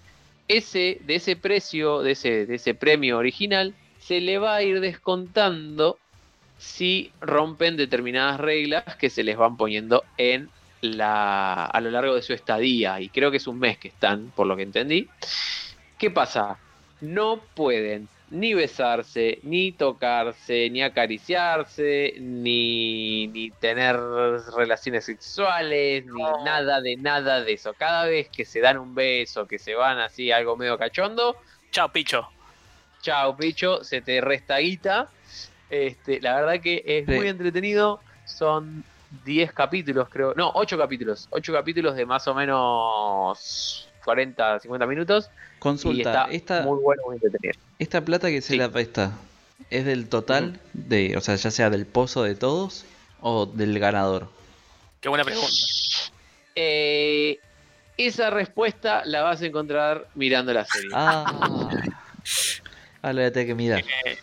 [0.48, 4.80] ese, de ese precio, de ese, de ese premio original, se le va a ir
[4.80, 6.00] descontando
[6.58, 10.50] si rompen determinadas reglas que se les van poniendo en
[10.80, 14.32] la, a lo largo de su estadía, y creo que es un mes que están,
[14.38, 15.10] por lo que entendí.
[15.98, 16.58] ¿Qué pasa?
[17.02, 23.98] No pueden ni besarse, ni tocarse, ni acariciarse, ni, ni tener
[24.56, 27.74] relaciones sexuales, ni nada de nada de eso.
[27.74, 31.36] Cada vez que se dan un beso, que se van así algo medio cachondo,
[31.72, 32.28] Chao, picho.
[33.02, 35.10] Chao, picho, se te resta guita.
[35.70, 37.12] Este, la verdad que es Sí.
[37.14, 38.02] muy entretenido.
[38.26, 38.84] Son
[39.24, 40.34] 10 capítulos, creo.
[40.36, 41.28] No, 8 capítulos.
[41.32, 45.30] 8 capítulos de más o menos 40, 50 minutos.
[45.30, 47.60] y Consulta, está esta, muy bueno, muy entretenido.
[47.80, 48.58] esta plata que se Sí.
[48.58, 49.12] la presta,
[49.70, 50.60] ¿es del total?
[50.74, 52.86] de O sea, ya sea del pozo de todos
[53.22, 54.28] o del ganador.
[55.00, 55.52] Qué buena pregunta.
[56.56, 57.40] Eh,
[57.98, 60.90] esa respuesta la vas a encontrar mirando la serie.
[60.94, 61.26] Ah,
[63.02, 63.80] ah, lo voy a tener que mirar.
[63.80, 64.18] Eh,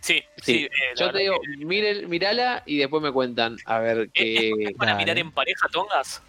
[0.00, 0.42] sí, sí.
[0.42, 0.64] Sí.
[0.64, 4.50] eh, la Yo te digo, que- mire, mirala y después me cuentan a ver qué.
[4.58, 5.04] ¿Es para Dale.
[5.04, 6.22] mirar en pareja, Tongas?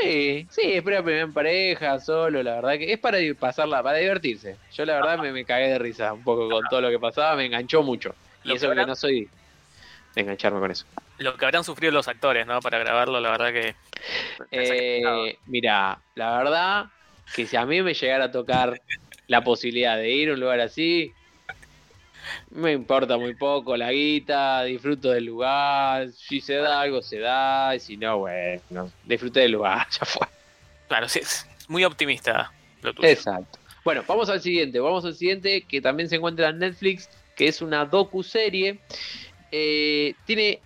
[0.00, 4.56] Sí, sí, espera primero en pareja, solo, la verdad que es para pasarla, para divertirse.
[4.72, 7.34] Yo la verdad me, me cagué de risa un poco con todo lo que pasaba,
[7.36, 8.14] me enganchó mucho.
[8.44, 9.28] Y Lo eso que que no soy
[10.14, 10.86] de engancharme con eso.
[11.18, 12.60] Lo que habrán sufrido los actores, ¿no?
[12.60, 13.74] Para grabarlo, la verdad que.
[14.50, 16.86] Eh, mira, la verdad
[17.34, 18.80] que si a mí me llegara a tocar
[19.26, 21.12] la posibilidad de ir a un lugar así,
[22.50, 27.74] me importa muy poco la guita, disfruto del lugar, si se da algo se da,
[27.74, 30.26] y si no, bueno, disfruté del lugar, ya fue.
[30.88, 32.52] Claro, sí, es muy optimista
[32.82, 33.08] lo tuyo.
[33.08, 33.58] Exacto.
[33.84, 37.62] Bueno, vamos al siguiente, vamos al siguiente que también se encuentra en Netflix, que es
[37.62, 38.78] una docu-serie.
[39.52, 40.60] Eh, tiene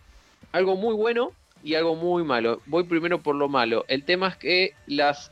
[0.52, 2.60] algo muy bueno y algo muy malo.
[2.66, 3.84] Voy primero por lo malo.
[3.88, 5.30] El tema es que las,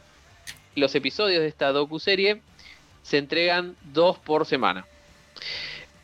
[0.77, 2.41] los episodios de esta docu-serie
[3.03, 4.87] se entregan dos por semana.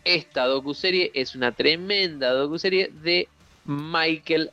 [0.05, 3.28] Esta docu-serie es una tremenda docu-serie de
[3.64, 4.51] Michael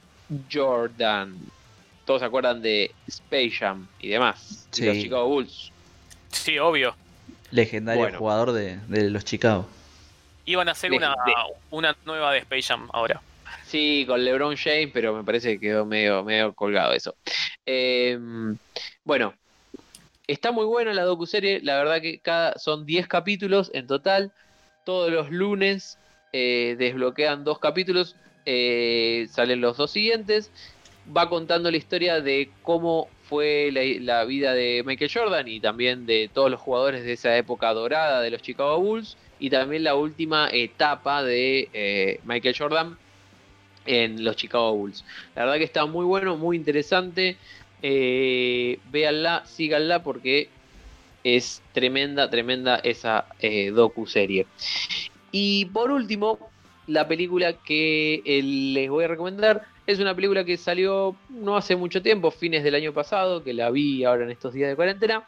[0.52, 1.38] Jordan.
[2.06, 4.68] Todos se acuerdan de Space Jam y demás.
[4.74, 4.86] y Sí.
[4.86, 5.72] los Chicago Bulls.
[6.32, 6.96] Sí, obvio.
[7.52, 8.18] Legendario Bueno.
[8.20, 9.68] jugador de, de los Chicago.
[10.46, 11.34] Iban a hacer De- una, de-
[11.72, 13.22] una nueva de Space Jam ahora.
[13.66, 17.16] Sí, con LeBron James, pero me parece que quedó medio, medio colgado eso.
[17.66, 18.20] Eh,
[19.04, 19.34] bueno,
[20.28, 21.62] está muy buena la docuserie.
[21.64, 24.32] La verdad que cada, son 10 capítulos en total.
[24.86, 25.98] Todos los lunes
[26.32, 28.16] eh, desbloquean dos capítulos.
[28.46, 30.52] eh, salen los dos siguientes.
[31.16, 36.30] Va contando la historia de cómo fue la, vida de Michael Jordan y también de
[36.32, 39.18] todos los jugadores de esa época dorada de los Chicago Bulls.
[39.40, 42.98] Y también la última etapa de eh, Michael Jordan
[43.88, 45.04] en los Chicago Bulls.
[45.36, 47.38] La verdad que está muy bueno, muy interesante.
[47.82, 50.50] Véanla, síganla porque
[51.26, 54.46] es tremenda, tremenda esa eh, docu-serie.
[55.32, 56.38] Y por último,
[56.86, 61.76] la película que eh, les voy a recomendar es una película que salió no hace
[61.76, 65.24] mucho tiempo, fines del año pasado, que la vi ahora en estos días de cuarentena.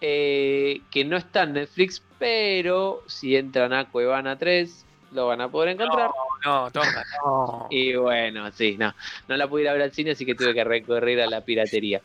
[0.00, 5.48] eh, que no está en Netflix, pero si entran a Cuevana 3 lo van a
[5.50, 6.10] poder encontrar.
[6.44, 7.66] No, Tonga, no.
[7.70, 8.94] Y bueno, sí, no,
[9.28, 11.42] no la pude ir a ver al cine, así que tuve que recorrer a la
[11.42, 12.00] piratería.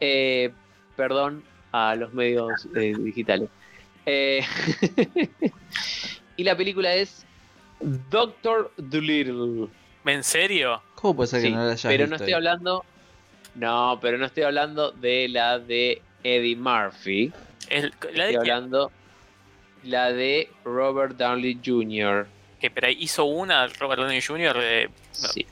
[0.00, 0.50] Eh,
[0.96, 1.42] perdón
[1.72, 3.48] a los medios eh, digitales.
[4.06, 4.44] Eh,
[6.36, 7.24] y la película es
[7.80, 9.68] Doctor Dolittle.
[10.04, 10.82] ¿En serio?
[10.94, 12.34] ¿Cómo puede ser que Sí, no la hayas pero no estoy ahí?
[12.34, 12.84] hablando.
[13.54, 17.32] No, pero no estoy hablando de la de Eddie Murphy.
[17.68, 18.90] El- la de Estoy hablando
[19.84, 22.26] la de Robert Downey Jr.
[22.60, 24.56] que pero ahí hizo una Robert Downey Jr.
[24.58, 25.44] de- Sí.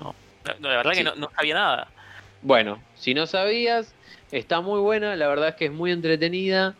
[0.00, 0.14] no,
[0.58, 0.98] no, la verdad Sí.
[0.98, 1.88] que no, no sabía nada.
[2.42, 3.94] Bueno, si no sabías,
[4.30, 6.74] está muy buena, la verdad es que es muy entretenida.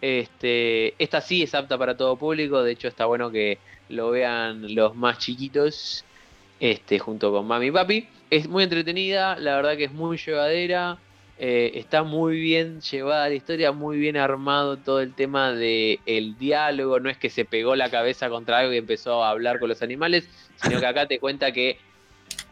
[0.00, 4.74] Este, esta sí es apta para todo público, de hecho está bueno que lo vean
[4.74, 6.04] los más chiquitos,
[6.58, 8.08] este, junto con mami y papi.
[8.30, 10.98] Es muy entretenida, la verdad que es muy llevadera,
[11.38, 16.36] eh, está muy bien llevada la historia, muy bien armado todo el tema de el
[16.38, 19.68] diálogo, no es que se pegó la cabeza contra algo y empezó a hablar con
[19.68, 21.78] los animales, sino que acá te cuenta que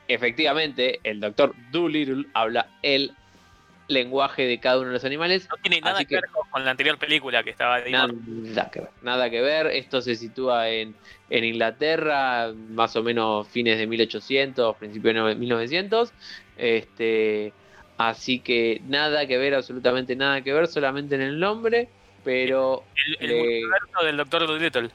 [0.09, 3.13] efectivamente el doctor Doolittle habla el
[3.91, 5.49] lenguaje de cada uno de los animales.
[5.51, 7.93] No tiene nada que, que- ver con, la anterior película que estaba ahí.
[7.93, 9.67] Nada que ver, nada que ver.
[9.69, 10.95] Esto se sitúa en,
[11.29, 16.13] en Inglaterra, más o menos fines de 1800, principios de 1900.
[16.57, 17.53] Este,
[17.99, 21.89] así que nada que ver, absolutamente nada que ver, solamente en el nombre.
[22.25, 24.91] Pero El, el le- multiverso del Doctor Dolittle.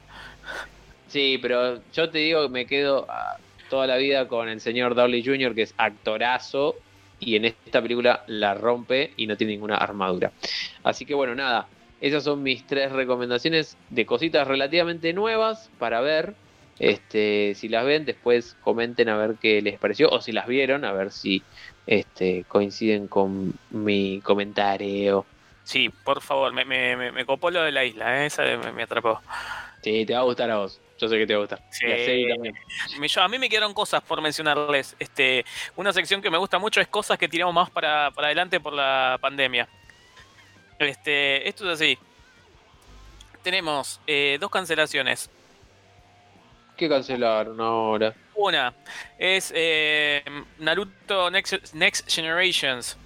[1.07, 3.37] sí, pero yo te digo que me quedo ah,
[3.69, 6.75] toda la vida con el señor Downey Jr., que es actorazo.
[7.19, 10.31] Y en esta película la rompe y no tiene ninguna armadura.
[10.83, 11.67] Así que bueno, nada.
[12.01, 16.35] Esas son mis tres recomendaciones de cositas relativamente nuevas para ver.
[16.77, 20.09] Este, si las ven, después comenten a ver qué les pareció.
[20.09, 21.41] O si las vieron, a ver si
[21.87, 25.25] este, coinciden con mi comentario.
[25.63, 28.27] Sí, por favor, me, me, me, me copó lo de la isla, ¿eh?
[28.27, 29.21] esa me, me atrapó.
[29.81, 30.79] Sí, te va a gustar a vos.
[30.97, 31.61] Yo sé que te va a gustar.
[31.71, 31.85] Sí.
[32.29, 32.55] También.
[33.07, 34.95] Yo- a mí me quedaron cosas por mencionarles.
[34.97, 35.43] Este,
[35.75, 38.73] una sección que me gusta mucho es cosas que tiramos más para, para adelante por
[38.73, 39.67] la pandemia.
[40.79, 41.97] Este, esto es así.
[43.43, 45.29] tenemos eh, dos cancelaciones.
[46.77, 48.13] ¿Qué cancelaron ahora?
[48.33, 48.73] Una
[49.17, 50.23] es eh,
[50.59, 52.97] Naruto Next, Next Generations.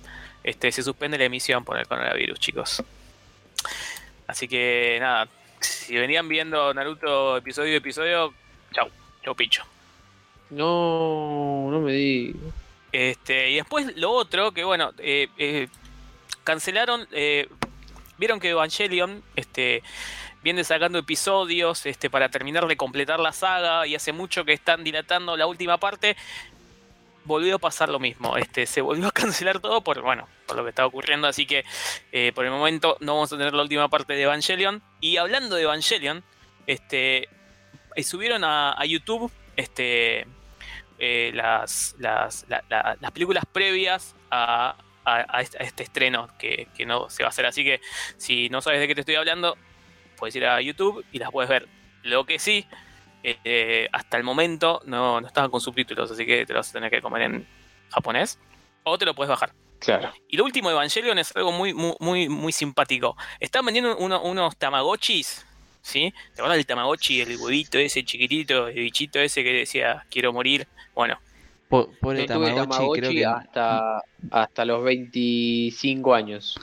[0.43, 2.83] Este, se suspende la emisión por el coronavirus, chicos.
[4.27, 5.27] Así que nada,
[5.59, 8.33] si venían viendo Naruto episodio a episodio,
[8.71, 8.89] chau,
[9.23, 9.63] chau picho.
[10.49, 12.53] No, no me digas.
[12.91, 15.67] Este, y después lo otro, que bueno, eh, eh,
[16.43, 17.47] cancelaron, eh,
[18.17, 19.83] vieron que Evangelion este,
[20.43, 24.83] viene sacando episodios este, para terminar de completar la saga y hace mucho que están
[24.83, 26.17] dilatando la última parte.
[27.29, 30.63] Volvió a pasar lo mismo, este, se volvió a cancelar todo por, bueno, por lo
[30.63, 31.63] que está ocurriendo, así que
[32.11, 34.81] eh, por el momento no vamos a tener la última parte de Evangelion.
[34.99, 36.23] Y hablando de Evangelion,
[36.65, 37.29] este,
[37.95, 40.25] eh, subieron a, YouTube este,
[40.97, 44.75] eh, las, las, la- la- las películas previas a,
[45.05, 47.45] a- a este, a este estreno que, que no se va a hacer.
[47.45, 47.79] Así que
[48.17, 49.55] si no sabes de qué te estoy hablando,
[50.17, 51.67] puedes ir a YouTube y las puedes ver.
[52.01, 52.65] Lo que sí,
[53.23, 56.73] eh, hasta el momento no, no estaban con subtítulos, así que te lo vas a
[56.73, 57.47] tener que comer en
[57.89, 58.39] japonés
[58.83, 59.51] o te lo puedes bajar.
[59.79, 60.11] Claro.
[60.27, 63.15] Y lo último de Evangelion es algo muy, muy, muy, muy simpático.
[63.39, 65.45] Están vendiendo uno- unos tamagotchis,
[65.81, 66.13] ¿sí?
[66.35, 70.67] ¿Te acuerdas del tamagotchi, el huevito ese chiquitito, el bichito ese que decía quiero morir?
[70.93, 71.17] Bueno,
[71.69, 74.01] Po- Pobre Yo tuve Tamagotchi, creo que, hasta,
[74.31, 76.59] hasta los 25 años.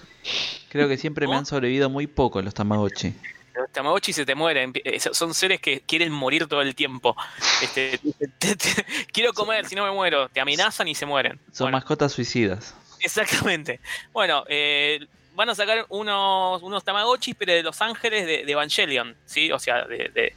[0.69, 3.15] creo que siempre me han sobrevivido muy poco los Tamagotchi.
[3.57, 4.73] Los tamagotchi se te mueren.
[4.85, 7.17] eh, Son seres que quieren morir todo el tiempo.
[7.63, 7.99] Este,
[8.39, 10.29] te- te- quiero comer, si no me muero.
[10.29, 11.39] Te amenazan y se mueren.
[11.53, 12.75] Son Bueno, mascotas suicidas.
[13.01, 13.81] Exactamente.
[14.13, 19.15] Bueno, eh, van a sacar unos, unos Tamagotchis, pero de los ángeles de, de Evangelion,
[19.27, 19.53] ¿sí?
[19.53, 20.35] O sea, de, de-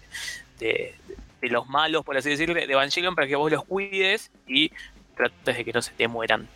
[0.59, 0.95] de-
[1.41, 4.71] de los malos, por así decirlo, de Evangelion, para que vos los cuides y
[5.15, 6.47] trates de que no se te mueran.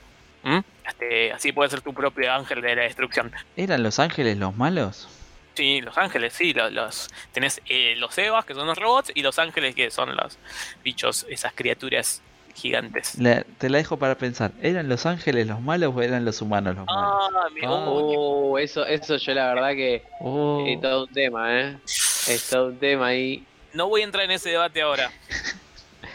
[0.43, 0.59] ¿Mm?
[0.86, 3.32] Este, así puede ser tu propio ángel de la destrucción.
[3.55, 5.07] ¿Eran los ángeles los malos?
[5.56, 9.22] Sí, los ángeles, sí, los, los- tenés eh, los Evas, que son los robots, y
[9.22, 10.38] los ángeles, que son los
[10.84, 12.22] bichos, esas criaturas
[12.56, 13.18] gigantes.
[13.20, 14.51] La- te la dejo para pensar.
[14.62, 17.12] ¿Eran los ángeles los malos o eran los humanos los malos?
[17.14, 17.70] Ah, mi- Ah.
[17.72, 21.78] oh, Oh, eso, eso yo la verdad que Oh, es todo un tema, ¿eh?
[21.86, 23.45] Es todo un tema ahí.
[23.74, 25.12] no voy a entrar en ese debate ahora.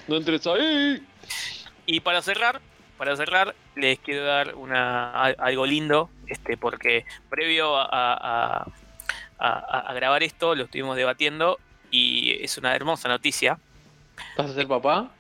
[0.07, 1.03] No entres ahí.
[1.87, 2.61] Y para cerrar,
[2.97, 8.67] para cerrar, les quiero dar una algo lindo, este, porque previo a, a- a-
[9.39, 11.59] a grabar esto lo estuvimos debatiendo
[11.91, 13.59] y es una hermosa noticia.
[14.37, 15.11] ¿Vas a ser papá?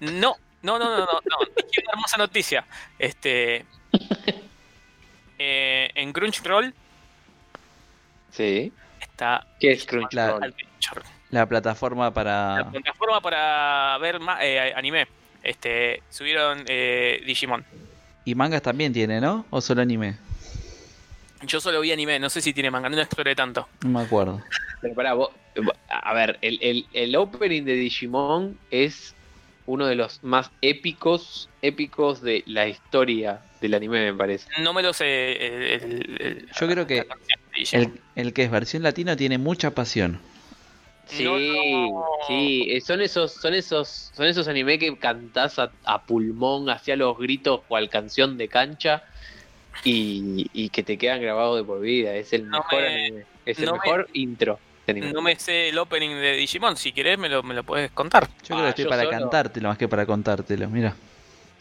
[0.00, 2.64] No, no, no, no, no, no, es una hermosa noticia.
[2.98, 3.64] Este,
[5.38, 6.74] eh, en Crunchyroll
[8.30, 8.72] Sí.
[9.00, 10.54] está ¿Qué es Crunchyroll?
[11.30, 12.68] La plataforma la para...
[12.70, 15.06] plataforma para ver ma- eh, anime.
[15.42, 17.64] Este, subieron eh, Digimon.
[18.24, 19.46] Y mangas también tiene, ¿no?
[19.50, 20.16] ¿O solo anime?
[21.46, 23.68] Yo solo vi anime, no sé si tiene manga, no lo exploré tanto.
[23.82, 24.42] No me acuerdo.
[24.80, 25.30] Pero pará, vos-
[25.88, 29.14] a ver, el, el, el opening de Digimon es
[29.66, 34.48] uno de los más épicos, épicos de la historia del anime, me parece.
[34.62, 35.32] No me lo sé.
[35.46, 37.06] el- el- el- Yo creo que.
[37.72, 40.20] El, el que es versión latino tiene mucha pasión.
[41.06, 42.04] Sí, No, no.
[42.26, 46.96] sí, eh, son esos, son esos, son esos anime que cantás a, a pulmón, hacia
[46.96, 49.02] los gritos cual canción de cancha
[49.84, 52.14] y, y que te quedan grabados de por vida.
[52.14, 55.12] Es el No mejor me- anime, es el no me- mejor intro de anime.
[55.12, 56.76] No me sé el opening de Digimon.
[56.76, 58.28] Si querés, me lo, me lo puedes contar.
[58.42, 59.18] Yo creo Ah, que estoy yo para solo.
[59.18, 60.68] cantártelo más que para contártelo.
[60.68, 60.94] Mira,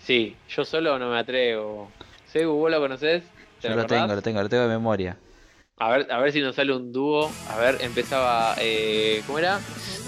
[0.04, 1.92] Sí, yo solo no me atrevo.
[2.32, 3.24] Segu, ¿vos lo conocés?
[3.62, 4.02] ¿Te yo lo acordás?
[4.02, 5.18] tengo, lo tengo, lo tengo de memoria.
[5.80, 7.30] A ver, a ver si nos sale un dúo.
[7.52, 8.56] A ver, empezaba.
[8.60, 9.60] Eh, ¿Cómo era?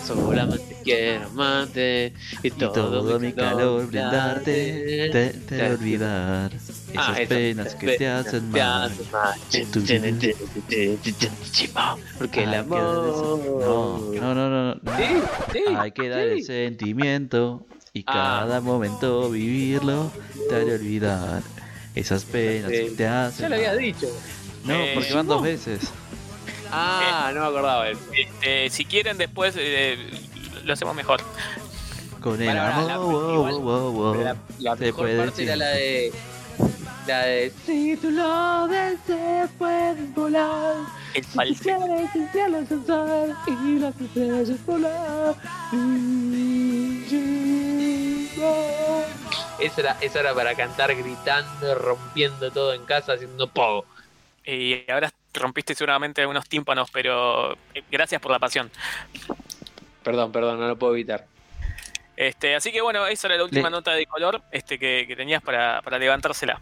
[0.03, 7.21] Solamente quiero amarte y Y todo, mi calor brindarte, te, te te- olvidar esas Ah,
[7.21, 7.29] eso.
[7.29, 9.37] penas que te hacen Te hacen mal.
[12.17, 12.79] Porque el amor.
[13.59, 14.97] No, no, no, no, no.
[14.97, 15.03] Sí,
[15.53, 15.63] sí.
[15.77, 18.41] Hay que dar el sentimiento y Ah.
[18.47, 20.11] cada momento vivirlo,
[20.47, 21.43] te haré olvidar
[21.93, 24.07] esas penas que te hacen Ya lo habías dicho.
[24.65, 25.33] No, Eh, porque van no.
[25.35, 25.91] dos veces.
[26.71, 28.01] Ah, no me acordaba de eso.
[28.15, 29.97] Este, si quieren, después eh,
[30.63, 31.21] lo hacemos mejor.
[32.21, 35.57] Con el amor, la- wow, wow, wow, la, la Se mejor puede parte era decir.
[35.57, 36.13] la de.
[37.07, 37.53] La de.
[37.65, 40.75] Si tú lo deseas, puedes volar.
[41.13, 41.63] El Si falsete.
[41.63, 45.35] quieres el cielo alcanzar y las estrellas volar.
[49.59, 53.85] Eso era, eso era para cantar gritando, rompiendo todo en casa, haciendo pogo.
[54.51, 58.71] Y ahora rompiste seguramente algunos tímpanos, pero eh, gracias por la pasión.
[60.03, 61.25] Perdón, perdón, no lo puedo evitar.
[62.17, 65.15] Este, así que bueno, esa era la última Le- nota de color este, que, que
[65.15, 66.59] tenías para, para levantársela.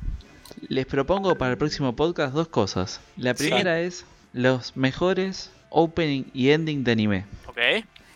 [0.69, 3.01] Les propongo para el próximo podcast dos cosas.
[3.15, 3.45] La Sí.
[3.47, 7.25] primera es los mejores opening y ending de anime.
[7.47, 7.57] ¿Ok?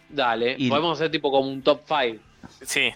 [0.09, 2.22] Dale, Y- podemos hacer tipo como un top 5.
[2.65, 2.91] Sí.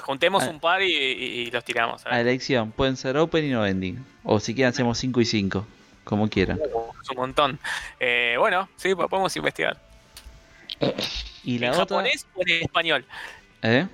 [0.00, 0.50] Juntemos Ah.
[0.50, 2.04] un par y, y- y los tiramos.
[2.06, 4.04] a A elección, pueden ser opening o ending.
[4.24, 5.66] O si quieren hacemos 5 y 5,
[6.08, 6.58] como quieran.
[7.02, 7.58] Es un montón.
[8.00, 9.76] Eh, bueno, sí, podemos investigar.
[11.44, 13.04] Y la ¿En otra, japonés o en español?
[13.62, 13.86] ¿eh?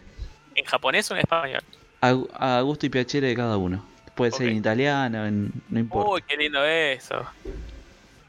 [0.55, 1.63] ¿En japonés o en español?
[2.01, 3.85] A, a gusto y piacere de cada uno.
[4.15, 6.11] Puede ser en italiano, en, no importa.
[6.11, 7.25] Uy, qué lindo eso.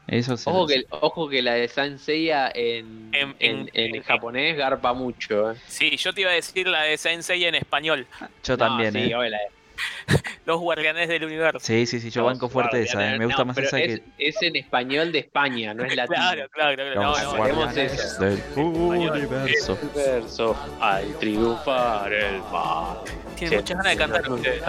[0.08, 4.02] Eso se Ojo que, ojo que la de Saint Seiya en, En- en, en- en
[4.02, 5.52] japonés garpa mucho.
[5.52, 5.56] ¿eh?
[5.68, 8.06] Sí, yo te iba a decir la de Sensei en español.
[8.44, 9.14] Yo No, también, sí, ¿eh?
[9.16, 9.55] obvio, la de-
[10.46, 11.58] Los guardianes del universo.
[11.60, 13.18] Sí, sí, sí, yo no, banco fuerte esa, ¿eh?
[13.18, 14.04] Me gusta no, más esa es, que...
[14.18, 16.16] es en español de España, no es latino.
[16.16, 16.94] Claro, claro, claro.
[16.94, 17.56] No, Los no, guardianes.
[17.56, 18.24] guardianes eso.
[18.24, 19.78] del universo.
[19.94, 22.98] Verso, al triunfar el mal.
[23.36, 24.62] Tienen muchas ganas de cantar ustedes.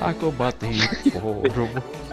[0.00, 0.82] A combatir
[1.12, 1.42] por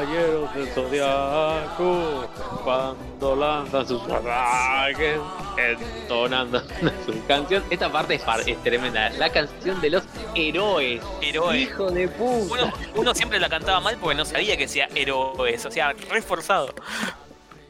[0.00, 2.28] caballeros del zodiaco,
[2.64, 5.18] cuando lanzan sus ataques,
[5.56, 6.60] entonando
[7.06, 7.62] su canción.
[7.70, 9.08] Esta parte es, par- es tremenda.
[9.10, 11.00] La canción de los héroes.
[11.22, 11.62] Héroes.
[11.62, 12.52] Hijo de puta.
[12.54, 16.74] Uno, uno siempre la cantaba mal porque no sabía que decía héroes, o sea, reforzado.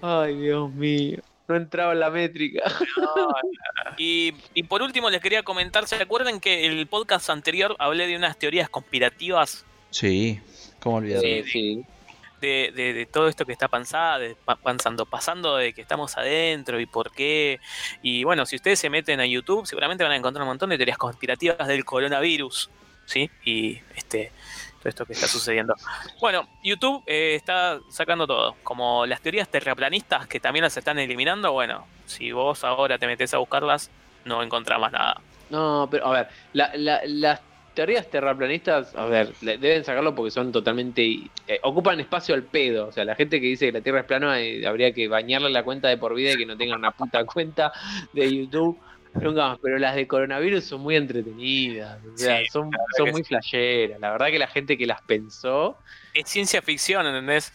[0.02, 1.18] Ay, Dios mío.
[1.46, 2.62] No entraba en la métrica.
[3.98, 8.14] Y, y por último les quería comentar, ¿se acuerdan que el podcast anterior hablé de
[8.16, 10.38] unas teorías conspirativas Sí,
[10.80, 11.22] cómo olvidar.
[11.22, 11.84] Sí, sí.
[12.72, 17.60] De, todo esto que está pasando, pasando, de que estamos adentro y por qué?
[18.02, 20.76] Y bueno, si ustedes se meten a YouTube, seguramente van a encontrar un montón de
[20.76, 22.70] teorías conspirativas del coronavirus,
[23.04, 23.30] ¿sí?
[23.44, 24.32] Y este
[24.78, 25.74] todo esto que está sucediendo.
[26.20, 31.52] Bueno, YouTube eh, está sacando todo, como las teorías terraplanistas que también las están eliminando,
[31.52, 33.90] bueno, si vos ahora te metes a buscarlas,
[34.24, 35.20] no encontrás más nada.
[35.50, 37.40] No, pero a ver, la- la-
[37.76, 41.02] teorías terraplanistas, a ver, deben sacarlo porque son totalmente.
[41.46, 42.88] eh, ocupan espacio al pedo.
[42.88, 45.50] O sea, la gente que dice que la Tierra es plana, eh, habría que bañarle
[45.50, 47.70] la cuenta de por vida y que no tengan una puta cuenta
[48.12, 48.78] de YouTube.
[49.14, 52.70] Nunca más, pero las de coronavirus son muy entretenidas, o sea, Sí, son,
[53.10, 53.98] muy flasheras.
[53.98, 55.78] La verdad que la gente que las pensó,
[56.12, 57.52] Es ciencia ficción, ¿entendés?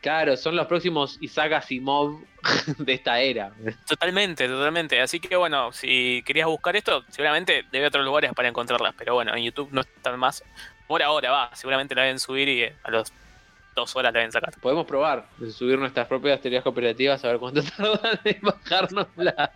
[0.00, 2.22] Claro, son los próximos Isaac Asimov
[2.78, 3.52] de esta era.
[3.88, 5.00] Totalmente, totalmente.
[5.00, 8.94] Así que bueno, si querías buscar esto, seguramente debe otros lugares para encontrarlas.
[8.96, 10.42] Pero bueno, en YouTube no están más.
[10.86, 13.12] Por ahora va, seguramente la deben subir y eh, a los
[13.74, 14.52] dos horas la deben sacar.
[14.60, 19.50] Podemos probar, subir nuestras propias teorías cooperativas, a ver cuánto tardan en bajarnos la,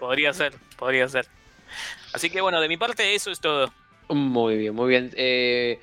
[0.00, 1.26] Podría ser, podría ser.
[2.14, 3.70] Así que bueno, de mi parte eso es todo.
[4.08, 5.10] Muy bien, muy bien.
[5.14, 5.78] Eh,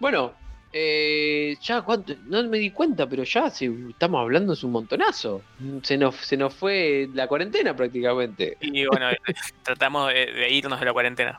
[0.00, 0.34] bueno,
[0.72, 5.42] eh, ya cuánto, no me di cuenta, pero ya se- estamos hablando es un montonazo.
[5.82, 8.56] Se nos, se nos fue la cuarentena prácticamente.
[8.60, 9.08] Y bueno,
[9.64, 11.38] tratamos de, de irnos de la cuarentena.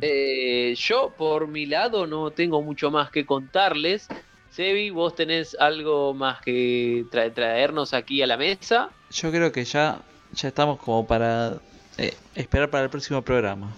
[0.00, 4.08] Eh, yo por mi lado no tengo mucho más que contarles.
[4.50, 8.90] Sebi, vos tenés algo más que tra- traernos aquí a la mesa.
[9.10, 10.00] Yo creo que ya,
[10.32, 11.58] ya estamos como para
[11.98, 13.72] eh, esperar para el próximo programa.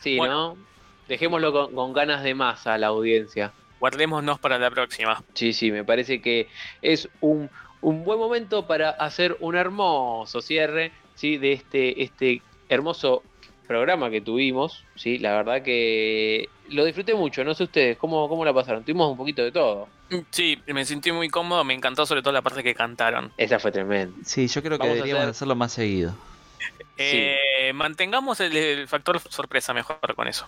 [0.00, 0.54] Sí, Bueno.
[0.54, 0.67] ¿no?
[1.08, 3.52] Dejémoslo con, con ganas de más a la audiencia.
[3.80, 5.22] Guardémonos para la próxima.
[5.34, 6.48] Sí, sí, me parece que
[6.82, 7.48] es un,
[7.80, 11.36] un buen momento para hacer un hermoso cierre ¿sí?
[11.38, 13.22] de este, este hermoso
[13.66, 14.84] programa que tuvimos.
[14.96, 15.18] ¿sí?
[15.18, 18.82] La verdad que lo disfruté mucho, no sé ustedes, ¿cómo, cómo la pasaron?
[18.82, 19.88] Tuvimos un poquito de todo.
[20.30, 23.30] Sí, me sentí muy cómodo, me encantó sobre todo la parte que cantaron.
[23.36, 24.14] Esa fue tremenda.
[24.24, 26.14] Sí, yo creo que Vamos deberíamos hacer- hacerlo más seguido.
[26.96, 30.46] Eh, mantengamos el, el factor sorpresa mejor con eso.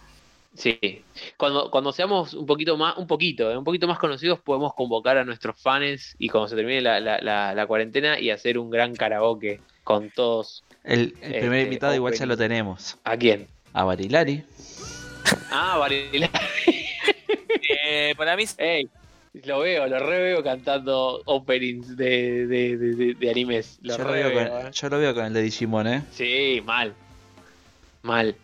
[0.55, 1.05] Sí,
[1.37, 5.17] cuando, cuando seamos un poquito más, un poquito, eh, un poquito más conocidos, podemos convocar
[5.17, 8.69] a nuestros fans y cuando se termine la, la, la, la cuarentena y hacer un
[8.69, 10.65] gran karaoke con todos.
[10.83, 12.99] El, el primer Este, invitado igual ya lo tenemos.
[13.05, 13.47] ¿A quién?
[13.73, 14.43] A Barilari.
[15.53, 16.31] Ah, Varela.
[17.87, 18.89] Eh, para mí, Ey,
[19.45, 23.79] lo veo, lo re veo cantando openings de, de, de, de- de animes.
[23.83, 24.71] Lo Yo lo, re veo veo, con, eh.
[24.73, 26.03] yo lo veo con el de Digimon, ¿eh?
[26.11, 26.93] Sí, mal.
[28.03, 28.35] Mal.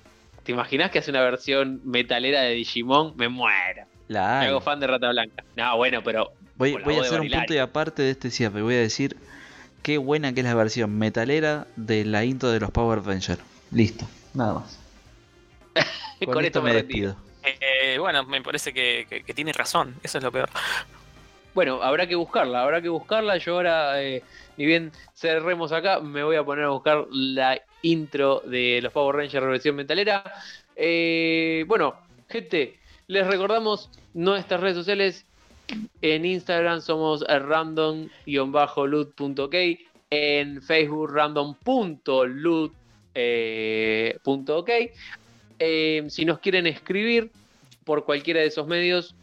[0.46, 3.14] ¿Te imaginas que hace una versión metalera de Digimon?
[3.16, 3.84] Me muero.
[4.06, 5.42] La Me hago fan de Rata Blanca.
[5.56, 8.62] No, bueno, pero Voy, a hacer un punto y aparte de este cierre.
[8.62, 9.16] Voy a decir
[9.82, 13.40] qué buena que es la versión metalera de la intro de los Power Rangers.
[13.72, 14.78] Listo, nada más.
[16.24, 17.16] Con, con, esto esto me despido.
[17.42, 20.48] eh, bueno, me parece que, que- que tiene razón, eso es lo peor.
[21.54, 23.36] Bueno, habrá que buscarla, habrá que buscarla.
[23.38, 24.22] Yo ahora, eh,
[24.56, 29.16] ni bien cerremos acá, me voy a poner a buscar la intro de los Power
[29.16, 30.22] Rangers versión metalera.
[30.74, 31.94] Eh, bueno,
[32.28, 35.24] gente, les recordamos nuestras redes sociales.
[36.02, 39.54] En Instagram somos random-loot.ok.
[40.10, 42.72] En Facebook random.loot.ok.
[43.14, 44.70] Eh, ok.
[45.58, 47.30] Eh, si nos quieren escribir
[47.84, 49.14] por cualquiera de esos medios,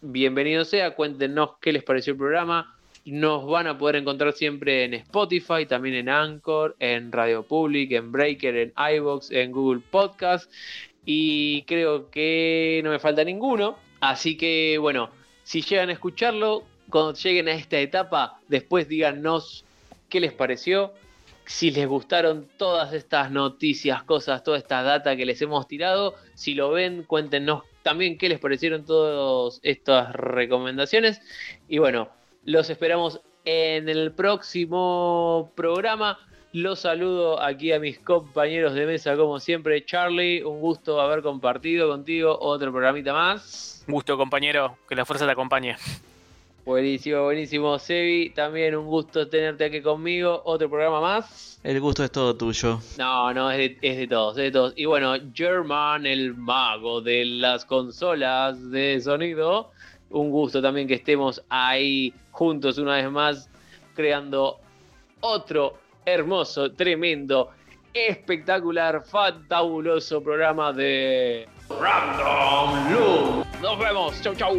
[0.00, 2.77] bienvenido sea, cuéntenos qué les pareció el programa.
[3.04, 8.12] Nos van a poder encontrar siempre en Spotify, también en Anchor, en Radio Public, en
[8.12, 10.52] Breaker, en iBox, en Google Podcast.
[11.04, 13.76] Y creo que no me falta ninguno.
[14.00, 15.10] Así que bueno,
[15.42, 19.64] si llegan a escucharlo, cuando lleguen a esta etapa, después díganos
[20.08, 20.92] qué les pareció,
[21.48, 26.14] si les gustaron todas estas noticias, cosas, toda esta data que les hemos tirado.
[26.34, 31.22] Si lo ven, cuéntenos también qué les parecieron todas estas recomendaciones.
[31.66, 32.10] Y bueno,
[32.48, 36.18] los esperamos en el próximo programa.
[36.54, 39.84] Los saludo aquí a mis compañeros de mesa, como siempre.
[39.84, 43.84] Charlie, un gusto haber compartido contigo otro programita más.
[43.86, 44.78] Gusto, compañero.
[44.88, 45.76] Que la fuerza te acompañe.
[46.64, 47.78] Buenísimo, buenísimo.
[47.78, 50.40] Sebi, también un gusto tenerte aquí conmigo.
[50.46, 51.60] Otro programa más.
[51.62, 52.80] El gusto es todo tuyo.
[52.96, 54.72] No, no, es de, es de todos, es de todos.
[54.74, 59.70] Y bueno, German, el mago de las consolas de sonido.
[60.10, 63.50] Un gusto también que estemos ahí juntos una vez más,
[63.94, 64.58] creando
[65.20, 67.50] otro hermoso, tremendo,
[67.92, 73.46] espectacular, fantabuloso programa de Random Loop.
[73.60, 74.56] Nos vemos, chau chau.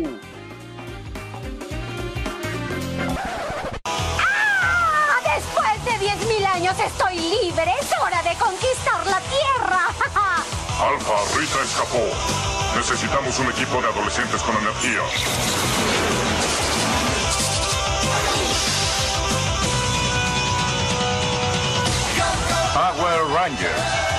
[3.86, 5.20] ¡Ah!
[5.36, 7.72] Después de 10.000 años estoy libre.
[7.80, 9.88] Es hora de conquistar la Tierra.
[10.80, 12.59] Alfa, Rita escapó.
[12.80, 15.02] Necesitamos un equipo de adolescentes con energía.
[22.74, 24.19] Power Rangers.